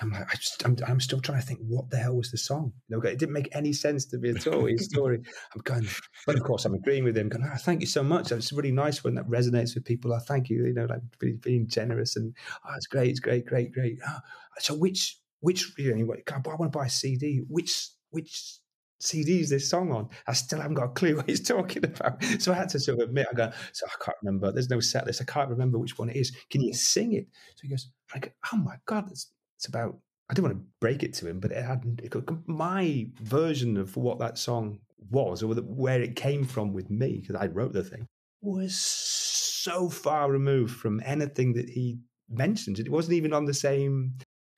[0.00, 2.38] I'm like, I just, I'm, I'm still trying to think what the hell was the
[2.38, 2.72] song.
[2.88, 4.64] You know, it didn't make any sense to me at all.
[4.64, 5.20] His story.
[5.54, 5.86] I'm going,
[6.26, 7.28] but of course, I'm agreeing with him.
[7.28, 8.32] Going, oh, thank you so much.
[8.32, 10.12] It's a really nice when that resonates with people.
[10.12, 10.64] I oh, thank you.
[10.66, 13.98] You know, like being, being generous and oh, it's great, it's great, great, great.
[14.06, 14.18] Oh,
[14.58, 17.42] so which which you know, I want to buy a CD.
[17.48, 18.58] Which which
[19.00, 20.08] CD is this song on?
[20.26, 22.22] I still haven't got a clue what he's talking about.
[22.38, 24.52] So I had to sort of admit, I go, so I can't remember.
[24.52, 25.20] There's no set list.
[25.20, 26.32] I can't remember which one it is.
[26.50, 27.26] Can you sing it?
[27.56, 29.30] So he goes, I go, oh my god, it's,
[29.62, 29.96] it's about.
[30.28, 32.14] I didn't want to break it to him, but it had it,
[32.48, 34.78] my version of what that song
[35.10, 38.06] was, or where it came from with me, because I wrote the thing,
[38.40, 41.98] was so far removed from anything that he
[42.28, 42.80] mentioned.
[42.80, 44.14] It wasn't even on the same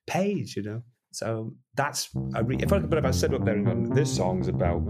[0.07, 0.81] page, you know.
[1.11, 4.47] So that's re- if I but if I said up there and gone, this song's
[4.47, 4.83] about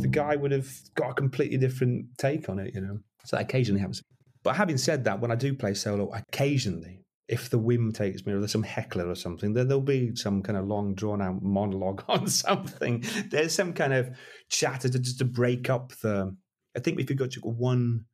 [0.00, 2.98] the guy would have got a completely different take on it, you know.
[3.24, 4.02] So that occasionally happens.
[4.44, 8.32] But having said that, when I do play solo, occasionally, if the whim takes me
[8.32, 11.42] or there's some heckler or something, then there'll be some kind of long drawn out
[11.42, 13.04] monologue on something.
[13.30, 14.16] There's some kind of
[14.48, 16.36] chatter to just to break up the.
[16.76, 18.04] I think if you've got one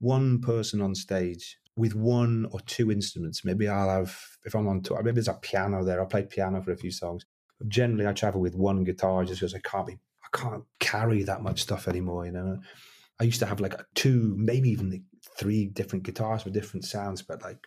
[0.00, 3.44] one person on stage with one or two instruments.
[3.44, 6.00] Maybe I'll have, if I'm on tour, maybe there's a piano there.
[6.00, 7.24] I'll play piano for a few songs.
[7.58, 11.22] But generally, I travel with one guitar just because I can't be, I can't carry
[11.24, 12.26] that much stuff anymore.
[12.26, 12.58] You know,
[13.20, 15.04] I used to have like two, maybe even
[15.38, 17.58] three different guitars with different sounds, but like,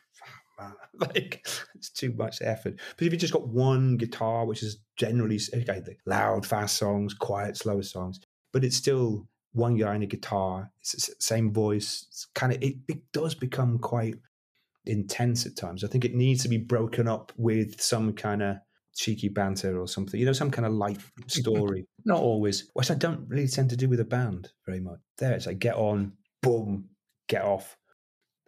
[0.99, 1.45] like
[1.75, 2.79] it's too much effort.
[2.97, 7.57] But if you just got one guitar, which is generally okay, loud, fast songs, quiet,
[7.57, 8.19] slower songs,
[8.51, 12.05] but it's still one guy and a guitar, it's the same voice.
[12.09, 14.15] It's kind of it, it does become quite
[14.85, 15.83] intense at times.
[15.83, 18.57] I think it needs to be broken up with some kind of
[18.95, 21.87] cheeky banter or something, you know, some kind of light story.
[22.05, 24.99] Not always, which I don't really tend to do with a band very much.
[25.17, 26.89] There, it's like get on, boom,
[27.27, 27.77] get off.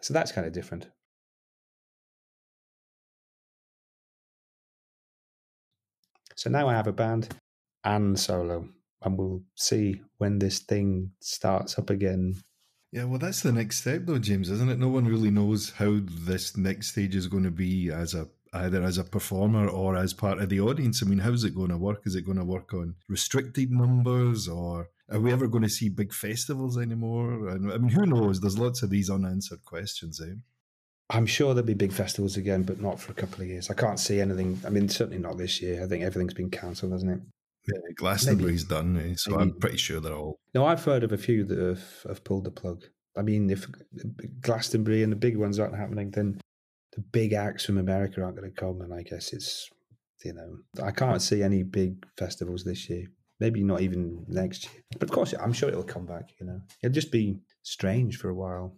[0.01, 0.87] So that's kind of different.
[6.43, 7.29] So now I have a band
[7.85, 8.67] and solo
[9.01, 12.35] and we'll see when this thing starts up again.
[12.91, 14.77] Yeah, well, that's the next step, though, James, isn't it?
[14.77, 18.83] No one really knows how this next stage is going to be as a either
[18.83, 21.01] as a performer or as part of the audience.
[21.01, 22.01] I mean, how's it going to work?
[22.05, 25.87] Is it going to work on restricted numbers, or are we ever going to see
[25.87, 27.47] big festivals anymore?
[27.47, 28.41] And I mean, who knows?
[28.41, 30.33] There's lots of these unanswered questions, eh?
[31.13, 33.69] I'm sure there'll be big festivals again, but not for a couple of years.
[33.69, 34.59] I can't see anything.
[34.65, 35.83] I mean, certainly not this year.
[35.83, 37.19] I think everything's been cancelled, hasn't it?
[37.67, 39.13] Yeah, Glastonbury's maybe, done, eh?
[39.15, 39.43] so maybe.
[39.43, 40.39] I'm pretty sure they're all.
[40.55, 42.83] No, I've heard of a few that have, have pulled the plug.
[43.15, 43.67] I mean, if
[44.41, 46.41] Glastonbury and the big ones aren't happening, then
[46.93, 48.81] the big acts from America aren't going to come.
[48.81, 49.69] And I guess it's,
[50.25, 53.05] you know, I can't see any big festivals this year.
[53.39, 54.81] Maybe not even next year.
[54.93, 56.59] But of course, I'm sure it'll come back, you know.
[56.81, 58.77] It'll just be strange for a while.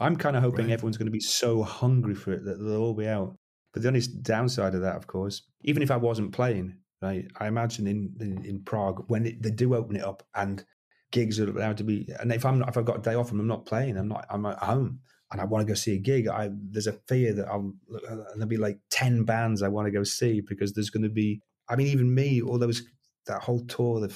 [0.00, 0.72] I'm kind of hoping right.
[0.72, 3.36] everyone's going to be so hungry for it that they'll all be out.
[3.72, 7.26] But the only downside of that, of course, even if I wasn't playing, right?
[7.38, 10.64] I imagine in in, in Prague when it, they do open it up and
[11.12, 13.30] gigs are allowed to be, and if I'm not, if I've got a day off
[13.30, 15.00] and I'm not playing, I'm not, I'm at home
[15.32, 17.72] and I want to go see a gig, I there's a fear that I'll
[18.08, 21.08] and there'll be like ten bands I want to go see because there's going to
[21.08, 21.40] be.
[21.68, 22.82] I mean, even me, all those
[23.26, 24.12] that whole tour, the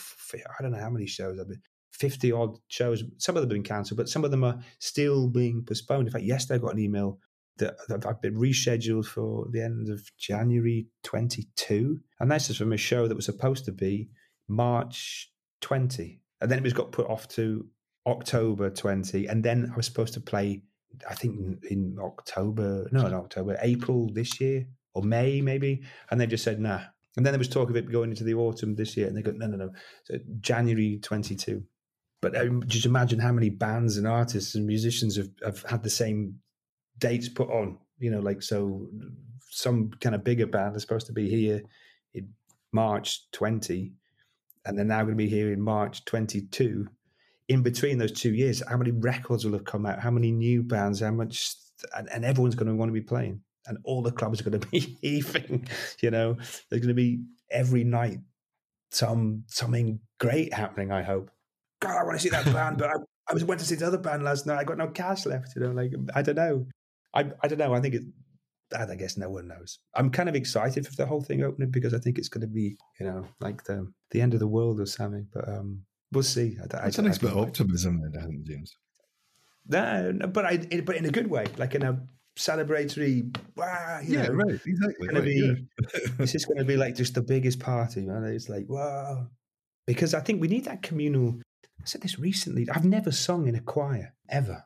[0.59, 1.63] I don't know how many shows I've been.
[1.95, 3.05] 50 odd shows.
[3.19, 6.09] Some of them have been cancelled, but some of them are still being postponed.
[6.09, 7.19] In fact, yesterday I got an email
[7.59, 7.77] that,
[8.07, 12.01] I've been rescheduled for the end of January 22.
[12.21, 14.09] And that's just from a show that was supposed to be
[14.49, 15.31] March
[15.61, 16.21] 20.
[16.41, 17.67] And then it was got put off to
[18.07, 19.27] October 20.
[19.27, 20.63] And then I was supposed to play,
[21.09, 25.83] I think in, in October, no, in October, April this year or May maybe.
[26.11, 26.81] And they just said, nah.
[27.17, 29.07] And then there was talk of it going into the autumn this year.
[29.07, 29.71] And they go, no, no, no.
[30.05, 31.63] So January 22.
[32.25, 35.91] But um, just imagine how many bands and artists and musicians have, have had the
[35.91, 36.37] same
[36.97, 38.89] dates put on You know, like so,
[39.51, 41.61] some kind of bigger band is supposed to be here
[42.15, 42.31] in
[42.73, 43.93] March 20,
[44.65, 46.89] and they're now going to be here in March 22.
[47.49, 50.01] In between those two years, how many records will have come out?
[50.01, 51.01] How many new bands?
[51.01, 51.55] How much?
[51.95, 54.61] And, and everyone's going to want to be playing, and all the clubs are going
[54.63, 55.69] to be heaving.
[56.01, 56.39] You know,
[56.71, 57.21] there's going to be
[57.51, 58.21] every night
[58.93, 60.91] some something great happening.
[60.91, 61.31] I hope.
[61.85, 62.95] God, I want to see that band, but I,
[63.29, 64.59] I was went to see the other band last night.
[64.59, 65.55] I got no cash left.
[65.57, 66.67] You know, like I don't know.
[67.15, 67.75] I I don't know.
[67.75, 68.03] I think it.
[68.77, 69.79] I guess no one knows.
[69.95, 72.49] I'm kind of excited for the whole thing opening because I think it's going to
[72.49, 75.29] be, you know, like the the end of the world or something.
[75.33, 76.57] But um, we'll see.
[76.61, 78.77] I, It's a nice bit of optimism, I think, James.
[79.69, 82.01] No, no, but I, but in a good way, like in a
[82.37, 83.37] celebratory.
[83.57, 85.09] Wow, yeah, know, right, exactly.
[85.09, 86.01] Right, be, yeah.
[86.19, 88.25] this is going to be like just the biggest party, man.
[88.25, 89.29] It's like wow,
[89.87, 91.41] because I think we need that communal.
[91.85, 92.67] I said this recently.
[92.71, 94.65] I've never sung in a choir ever.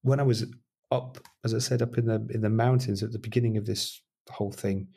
[0.00, 0.46] When I was
[0.90, 4.00] up, as I said, up in the in the mountains at the beginning of this
[4.30, 4.88] whole thing,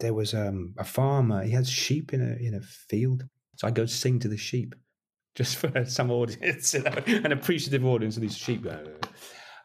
[0.00, 1.42] there was um, a farmer.
[1.42, 3.24] He had sheep in a in a field,
[3.56, 4.74] so I go sing to the sheep,
[5.34, 8.66] just for some audience, you know, an appreciative audience of these sheep.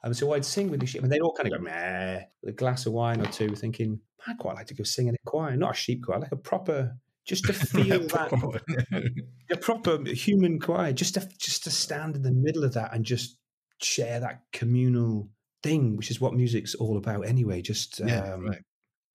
[0.05, 2.53] Um, so I'd sing with the sheep, and they'd all kind of go meh, with
[2.53, 5.29] a glass of wine or two, thinking, I'd quite like to go sing in a
[5.29, 6.95] choir, not a sheep choir, like a proper,
[7.25, 8.29] just to feel that,
[9.49, 13.05] the proper human choir, just to just to stand in the middle of that and
[13.05, 13.37] just
[13.81, 15.29] share that communal
[15.61, 17.61] thing, which is what music's all about anyway.
[17.61, 18.59] Just yeah, um, right.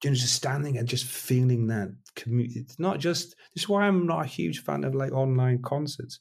[0.02, 2.60] you know, just standing and just feeling that community.
[2.60, 3.36] It's not just.
[3.54, 6.20] This is why I'm not a huge fan of like online concerts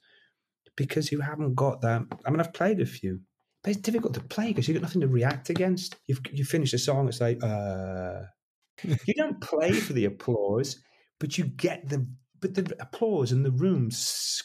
[0.76, 2.04] because you haven't got that.
[2.26, 3.20] I mean, I've played a few,
[3.64, 5.96] but it's difficult to play because you've got nothing to react against.
[6.08, 8.22] You've you finish a song, it's like uh,
[8.84, 10.80] you don't play for the applause,
[11.20, 12.08] but you get the
[12.40, 13.90] but the applause in the room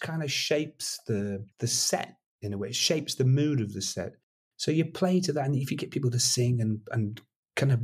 [0.00, 2.68] kind of shapes the the set in a way.
[2.68, 4.14] It shapes the mood of the set.
[4.56, 7.20] So you play to that, and if you get people to sing and and
[7.56, 7.80] kind of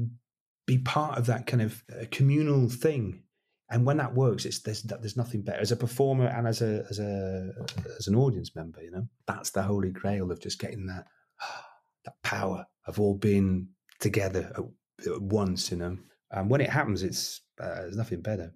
[0.67, 3.23] be part of that kind of uh, communal thing,
[3.71, 6.85] and when that works, it's there's there's nothing better as a performer and as a
[6.91, 7.51] as a
[7.99, 8.83] as an audience member.
[8.83, 11.07] You know, that's the holy grail of just getting that
[12.05, 13.69] that power of all being
[14.01, 15.71] together at, at once.
[15.71, 15.99] You know,
[16.31, 18.53] and when it happens, it's uh, there's nothing better.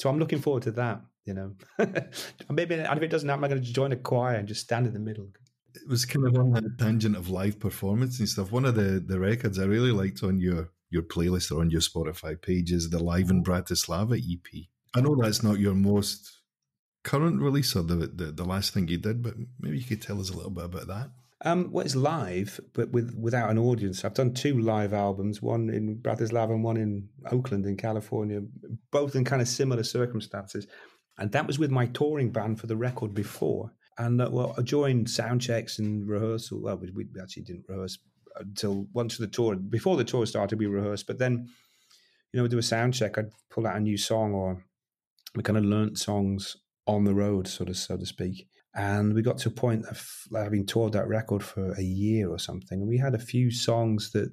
[0.00, 1.02] So I'm looking forward to that.
[1.26, 1.54] You know,
[2.50, 4.86] maybe and if it doesn't happen, I'm going to join a choir and just stand
[4.86, 5.28] in the middle.
[5.74, 8.50] It was kind of on the tangent of live performance and stuff.
[8.50, 11.82] One of the, the records I really liked on your your playlist or on your
[11.82, 14.64] Spotify page is the Live in Bratislava EP.
[14.94, 16.40] I know that's not your most
[17.04, 20.20] current release or the, the, the last thing you did, but maybe you could tell
[20.20, 21.10] us a little bit about that.
[21.42, 24.04] Um, well, it's live, but with without an audience.
[24.04, 28.42] I've done two live albums, one in Bratislava and one in Oakland in California,
[28.90, 30.66] both in kind of similar circumstances.
[31.18, 33.72] And that was with my touring band for the record before.
[33.98, 36.60] And uh, well, I joined sound checks and rehearsal.
[36.60, 37.98] Well, we, we actually didn't rehearse
[38.36, 39.56] until once the tour.
[39.56, 41.06] Before the tour started, we rehearsed.
[41.06, 41.48] But then,
[42.32, 43.18] you know, we do a sound check.
[43.18, 44.64] I'd pull out a new song, or
[45.34, 48.46] we kind of learnt songs on the road, sort of, so to speak.
[48.74, 52.38] And we got to a point of having toured that record for a year or
[52.38, 54.32] something, and we had a few songs that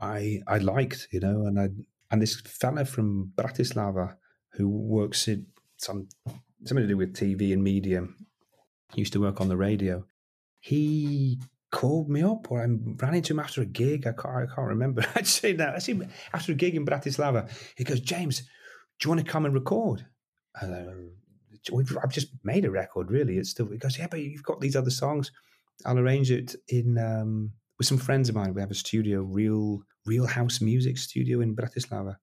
[0.00, 1.68] I I liked, you know, and I
[2.10, 4.16] and this fella from Bratislava
[4.54, 5.46] who works in
[5.76, 6.08] some
[6.64, 8.06] something to do with TV and media,
[8.94, 10.04] used to work on the radio.
[10.60, 11.40] He
[11.70, 14.06] called me up, or I ran into him after a gig.
[14.06, 15.04] I can't, I can't remember.
[15.14, 15.74] I'd say that.
[15.74, 17.50] I see him after a gig in Bratislava.
[17.76, 18.46] He goes, James, do
[19.04, 20.06] you want to come and record?
[20.60, 21.12] And
[22.02, 23.38] I've just made a record, really.
[23.38, 25.30] It's still, he goes, yeah, but you've got these other songs.
[25.84, 28.54] I'll arrange it in um, with some friends of mine.
[28.54, 32.16] We have a studio, real, real house music studio in Bratislava.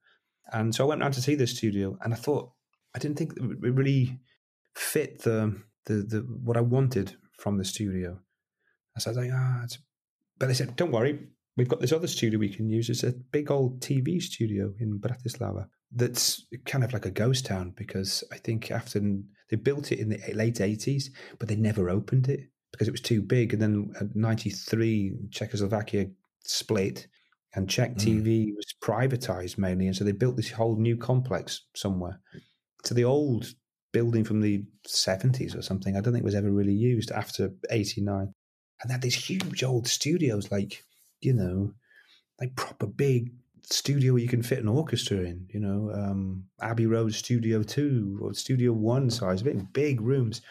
[0.51, 2.51] And so I went around to see this studio, and I thought
[2.95, 4.19] I didn't think it really
[4.75, 8.19] fit the the, the what I wanted from the studio.
[8.95, 9.75] I was like, ah, oh,
[10.39, 11.19] but they said, don't worry,
[11.55, 12.89] we've got this other studio we can use.
[12.89, 17.73] It's a big old TV studio in Bratislava that's kind of like a ghost town
[17.75, 18.99] because I think after
[19.49, 21.05] they built it in the late 80s,
[21.39, 23.53] but they never opened it because it was too big.
[23.53, 26.07] And then at 93, Czechoslovakia
[26.43, 27.07] split
[27.55, 28.01] and Czech mm.
[28.01, 29.87] TV was privatized mainly.
[29.87, 32.19] And so they built this whole new complex somewhere.
[32.85, 33.47] So the old
[33.91, 38.33] building from the 70s or something, I don't think was ever really used after 89.
[38.81, 40.83] And they had these huge old studios, like,
[41.21, 41.73] you know,
[42.39, 43.31] like proper big
[43.63, 48.33] studio you can fit an orchestra in, you know, um, Abbey Road Studio 2 or
[48.33, 50.41] Studio 1 size, big, big rooms.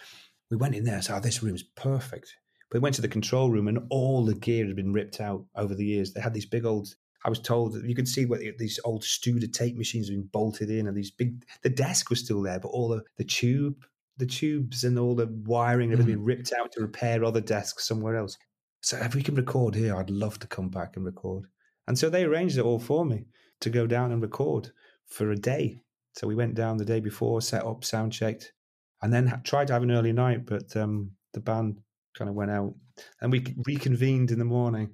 [0.50, 2.34] We went in there, so oh, this room's perfect.
[2.70, 5.44] But we went to the control room and all the gear had been ripped out
[5.56, 6.12] over the years.
[6.12, 6.94] They had these big old,
[7.24, 10.28] I was told that you could see what these old Studer tape machines had been
[10.32, 13.84] bolted in and these big, the desk was still there, but all the, the tube,
[14.16, 16.06] the tubes and all the wiring had mm.
[16.06, 18.36] been ripped out to repair other desks somewhere else.
[18.80, 21.46] So if we can record here, I'd love to come back and record.
[21.88, 23.24] And so they arranged it all for me
[23.60, 24.70] to go down and record
[25.06, 25.80] for a day.
[26.12, 28.52] So we went down the day before, set up, sound checked,
[29.00, 31.78] and then tried to have an early night, but um, the band
[32.14, 32.74] kind of went out.
[33.22, 34.90] And we reconvened in the morning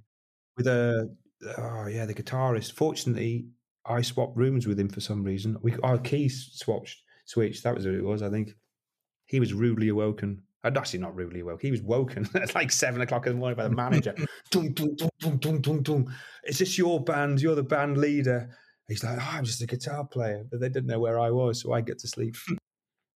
[0.56, 1.12] with a,
[1.58, 2.72] oh yeah, the guitarist.
[2.72, 3.48] Fortunately,
[3.84, 5.56] I swapped rooms with him for some reason.
[5.62, 7.64] We Our keys switched, switched.
[7.64, 8.54] That was what it was, I think.
[9.26, 11.62] He was rudely awoken actually not rudely woke.
[11.62, 14.14] He was woken at like seven o'clock in the morning by the manager.
[14.50, 16.14] dun, dun, dun, dun, dun, dun.
[16.44, 17.40] Is this your band?
[17.40, 18.50] You're the band leader.
[18.88, 20.44] He's like, oh, I'm just a guitar player.
[20.50, 22.36] But they didn't know where I was, so I get to sleep.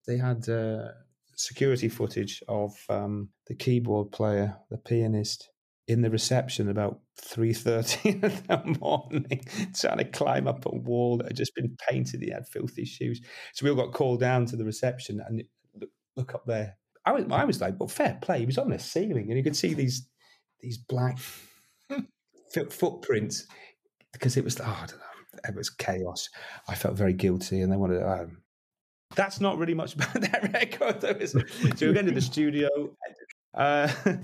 [0.06, 0.88] they had uh,
[1.36, 5.50] security footage of um, the keyboard player, the pianist,
[5.88, 9.40] in the reception about 3.30 in the morning
[9.74, 13.20] trying to climb up a wall that had just been painted he had filthy shoes
[13.54, 15.42] so we all got called down to the reception and
[15.80, 16.76] look, look up there
[17.08, 18.40] I was, I was like, well, fair play.
[18.40, 20.06] He was on the ceiling, and you could see these
[20.60, 21.18] these black
[22.70, 23.46] footprints
[24.12, 26.28] because it was, oh, I don't know, it was chaos.
[26.68, 28.02] I felt very guilty, and they wanted.
[28.02, 28.42] Um,
[29.16, 31.24] that's not really much about that record, though.
[31.24, 32.68] So we went to the studio.
[33.54, 33.90] Uh,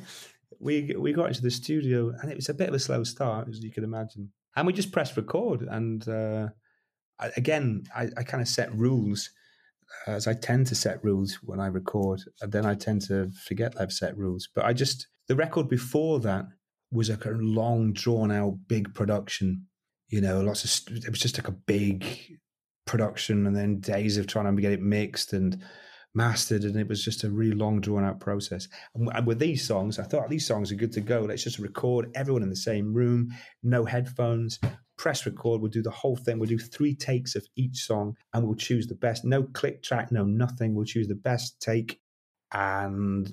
[0.61, 3.49] we we got into the studio, and it was a bit of a slow start,
[3.49, 4.31] as you can imagine.
[4.57, 6.49] And we just pressed record, and uh,
[7.35, 9.31] again, I, I kind of set rules
[10.07, 13.75] as I tend to set rules when I record, and then I tend to forget
[13.81, 14.49] I've set rules.
[14.55, 16.47] But I just the record before that
[16.91, 19.67] was like a long, drawn out, big production.
[20.09, 22.07] You know, lots of it was just like a big
[22.87, 25.63] production, and then days of trying to get it mixed and
[26.15, 28.69] mastered, and it was just a really long, drawn out process.
[28.95, 31.23] And with these songs, I thought these songs are good to go.
[31.23, 33.31] Let's just record everyone in the same room,
[33.63, 34.61] no headphones,
[35.05, 35.61] press record.
[35.61, 36.39] We'll do the whole thing.
[36.39, 39.23] We'll do three takes of each song and we'll choose the best.
[39.23, 40.75] No click track, no nothing.
[40.75, 42.01] We'll choose the best take
[42.53, 43.31] and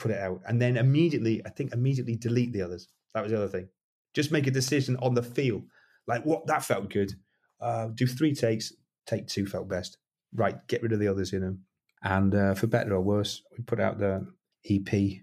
[0.00, 0.40] put it out.
[0.48, 2.88] And then immediately, I think immediately delete the others.
[3.14, 3.68] That was the other thing.
[4.14, 5.62] Just make a decision on the feel.
[6.08, 7.12] Like what that felt good.
[7.60, 8.72] Uh, do three takes.
[9.06, 9.98] Take two felt best.
[10.34, 11.56] Right, get rid of the others, you know.
[12.02, 14.26] And uh, for better or worse, we put out the
[14.68, 15.20] EP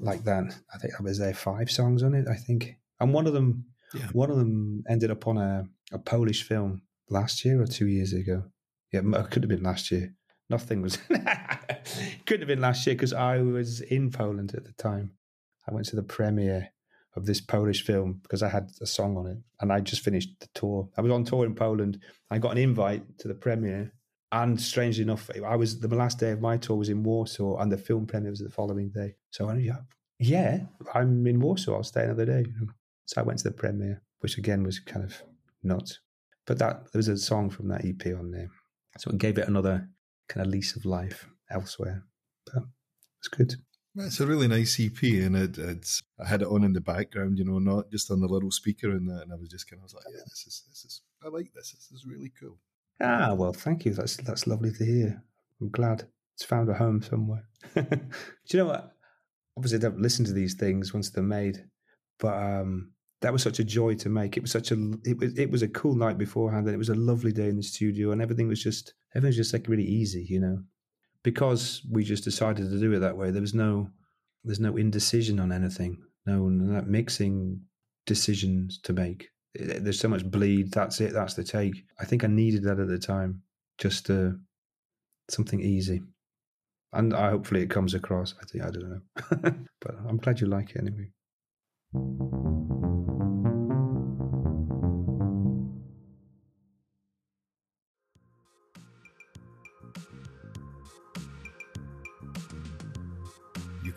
[0.00, 0.58] like that.
[0.74, 2.26] I think that was there five songs on it.
[2.26, 4.06] I think, and one of them yeah.
[4.12, 8.12] One of them ended up on a, a Polish film last year or two years
[8.12, 8.44] ago.
[8.92, 10.14] Yeah, it uh, could have been last year.
[10.50, 10.96] Nothing was.
[12.26, 15.12] could have been last year because I was in Poland at the time.
[15.68, 16.70] I went to the premiere
[17.16, 20.30] of this Polish film because I had a song on it, and I just finished
[20.40, 20.88] the tour.
[20.96, 22.00] I was on tour in Poland.
[22.30, 23.92] I got an invite to the premiere,
[24.32, 27.70] and strangely enough, I was the last day of my tour was in Warsaw, and
[27.70, 29.16] the film premiere was the following day.
[29.30, 29.80] So I yeah,
[30.18, 30.60] yeah,
[30.94, 31.76] I'm in Warsaw.
[31.76, 32.44] I'll stay another day.
[32.46, 32.72] You know?
[33.08, 35.22] So I went to the premiere, which again was kind of
[35.62, 36.00] nuts.
[36.46, 38.50] But that there was a song from that EP on there,
[38.98, 39.88] so it gave it another
[40.28, 42.04] kind of lease of life elsewhere.
[42.44, 42.64] But
[43.18, 43.54] it's good.
[43.96, 47.38] It's a really nice EP, and it, it's I had it on in the background,
[47.38, 49.80] you know, not just on the little speaker and that, and I was just kind
[49.80, 51.72] of was like, yeah, this is this is I like this.
[51.72, 52.58] This is really cool.
[53.00, 53.94] Ah, well, thank you.
[53.94, 55.22] That's that's lovely to hear.
[55.62, 57.44] I'm glad it's found a home somewhere.
[57.74, 57.86] Do
[58.50, 58.92] you know what?
[59.56, 61.64] Obviously, I don't listen to these things once they're made,
[62.18, 64.36] but um, that was such a joy to make.
[64.36, 66.88] It was such a it was it was a cool night beforehand, and it was
[66.88, 69.84] a lovely day in the studio, and everything was just everything was just like really
[69.84, 70.62] easy, you know,
[71.22, 73.30] because we just decided to do it that way.
[73.30, 73.90] There was no
[74.44, 77.60] there's no indecision on anything, no, no mixing
[78.06, 79.28] decisions to make.
[79.54, 80.72] There's so much bleed.
[80.72, 81.12] That's it.
[81.12, 81.84] That's the take.
[82.00, 83.42] I think I needed that at the time,
[83.78, 84.30] just uh,
[85.28, 86.02] something easy,
[86.92, 88.34] and I hopefully it comes across.
[88.40, 89.00] I think I don't know,
[89.80, 91.10] but I'm glad you like it anyway.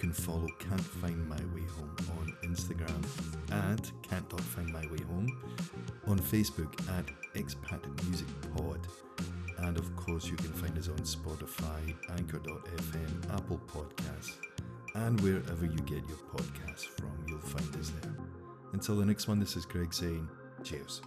[0.01, 3.03] Can follow Can't Find My Way Home on Instagram
[3.51, 5.27] at Can't My Way Home,
[6.07, 8.79] on Facebook at Expat Music Pod,
[9.59, 14.50] and of course you can find us on Spotify, Anchor.fm, Apple Podcasts,
[14.93, 18.15] and wherever you get your podcasts from, you'll find us there.
[18.73, 20.27] Until the next one, this is Greg saying
[20.63, 21.01] cheers.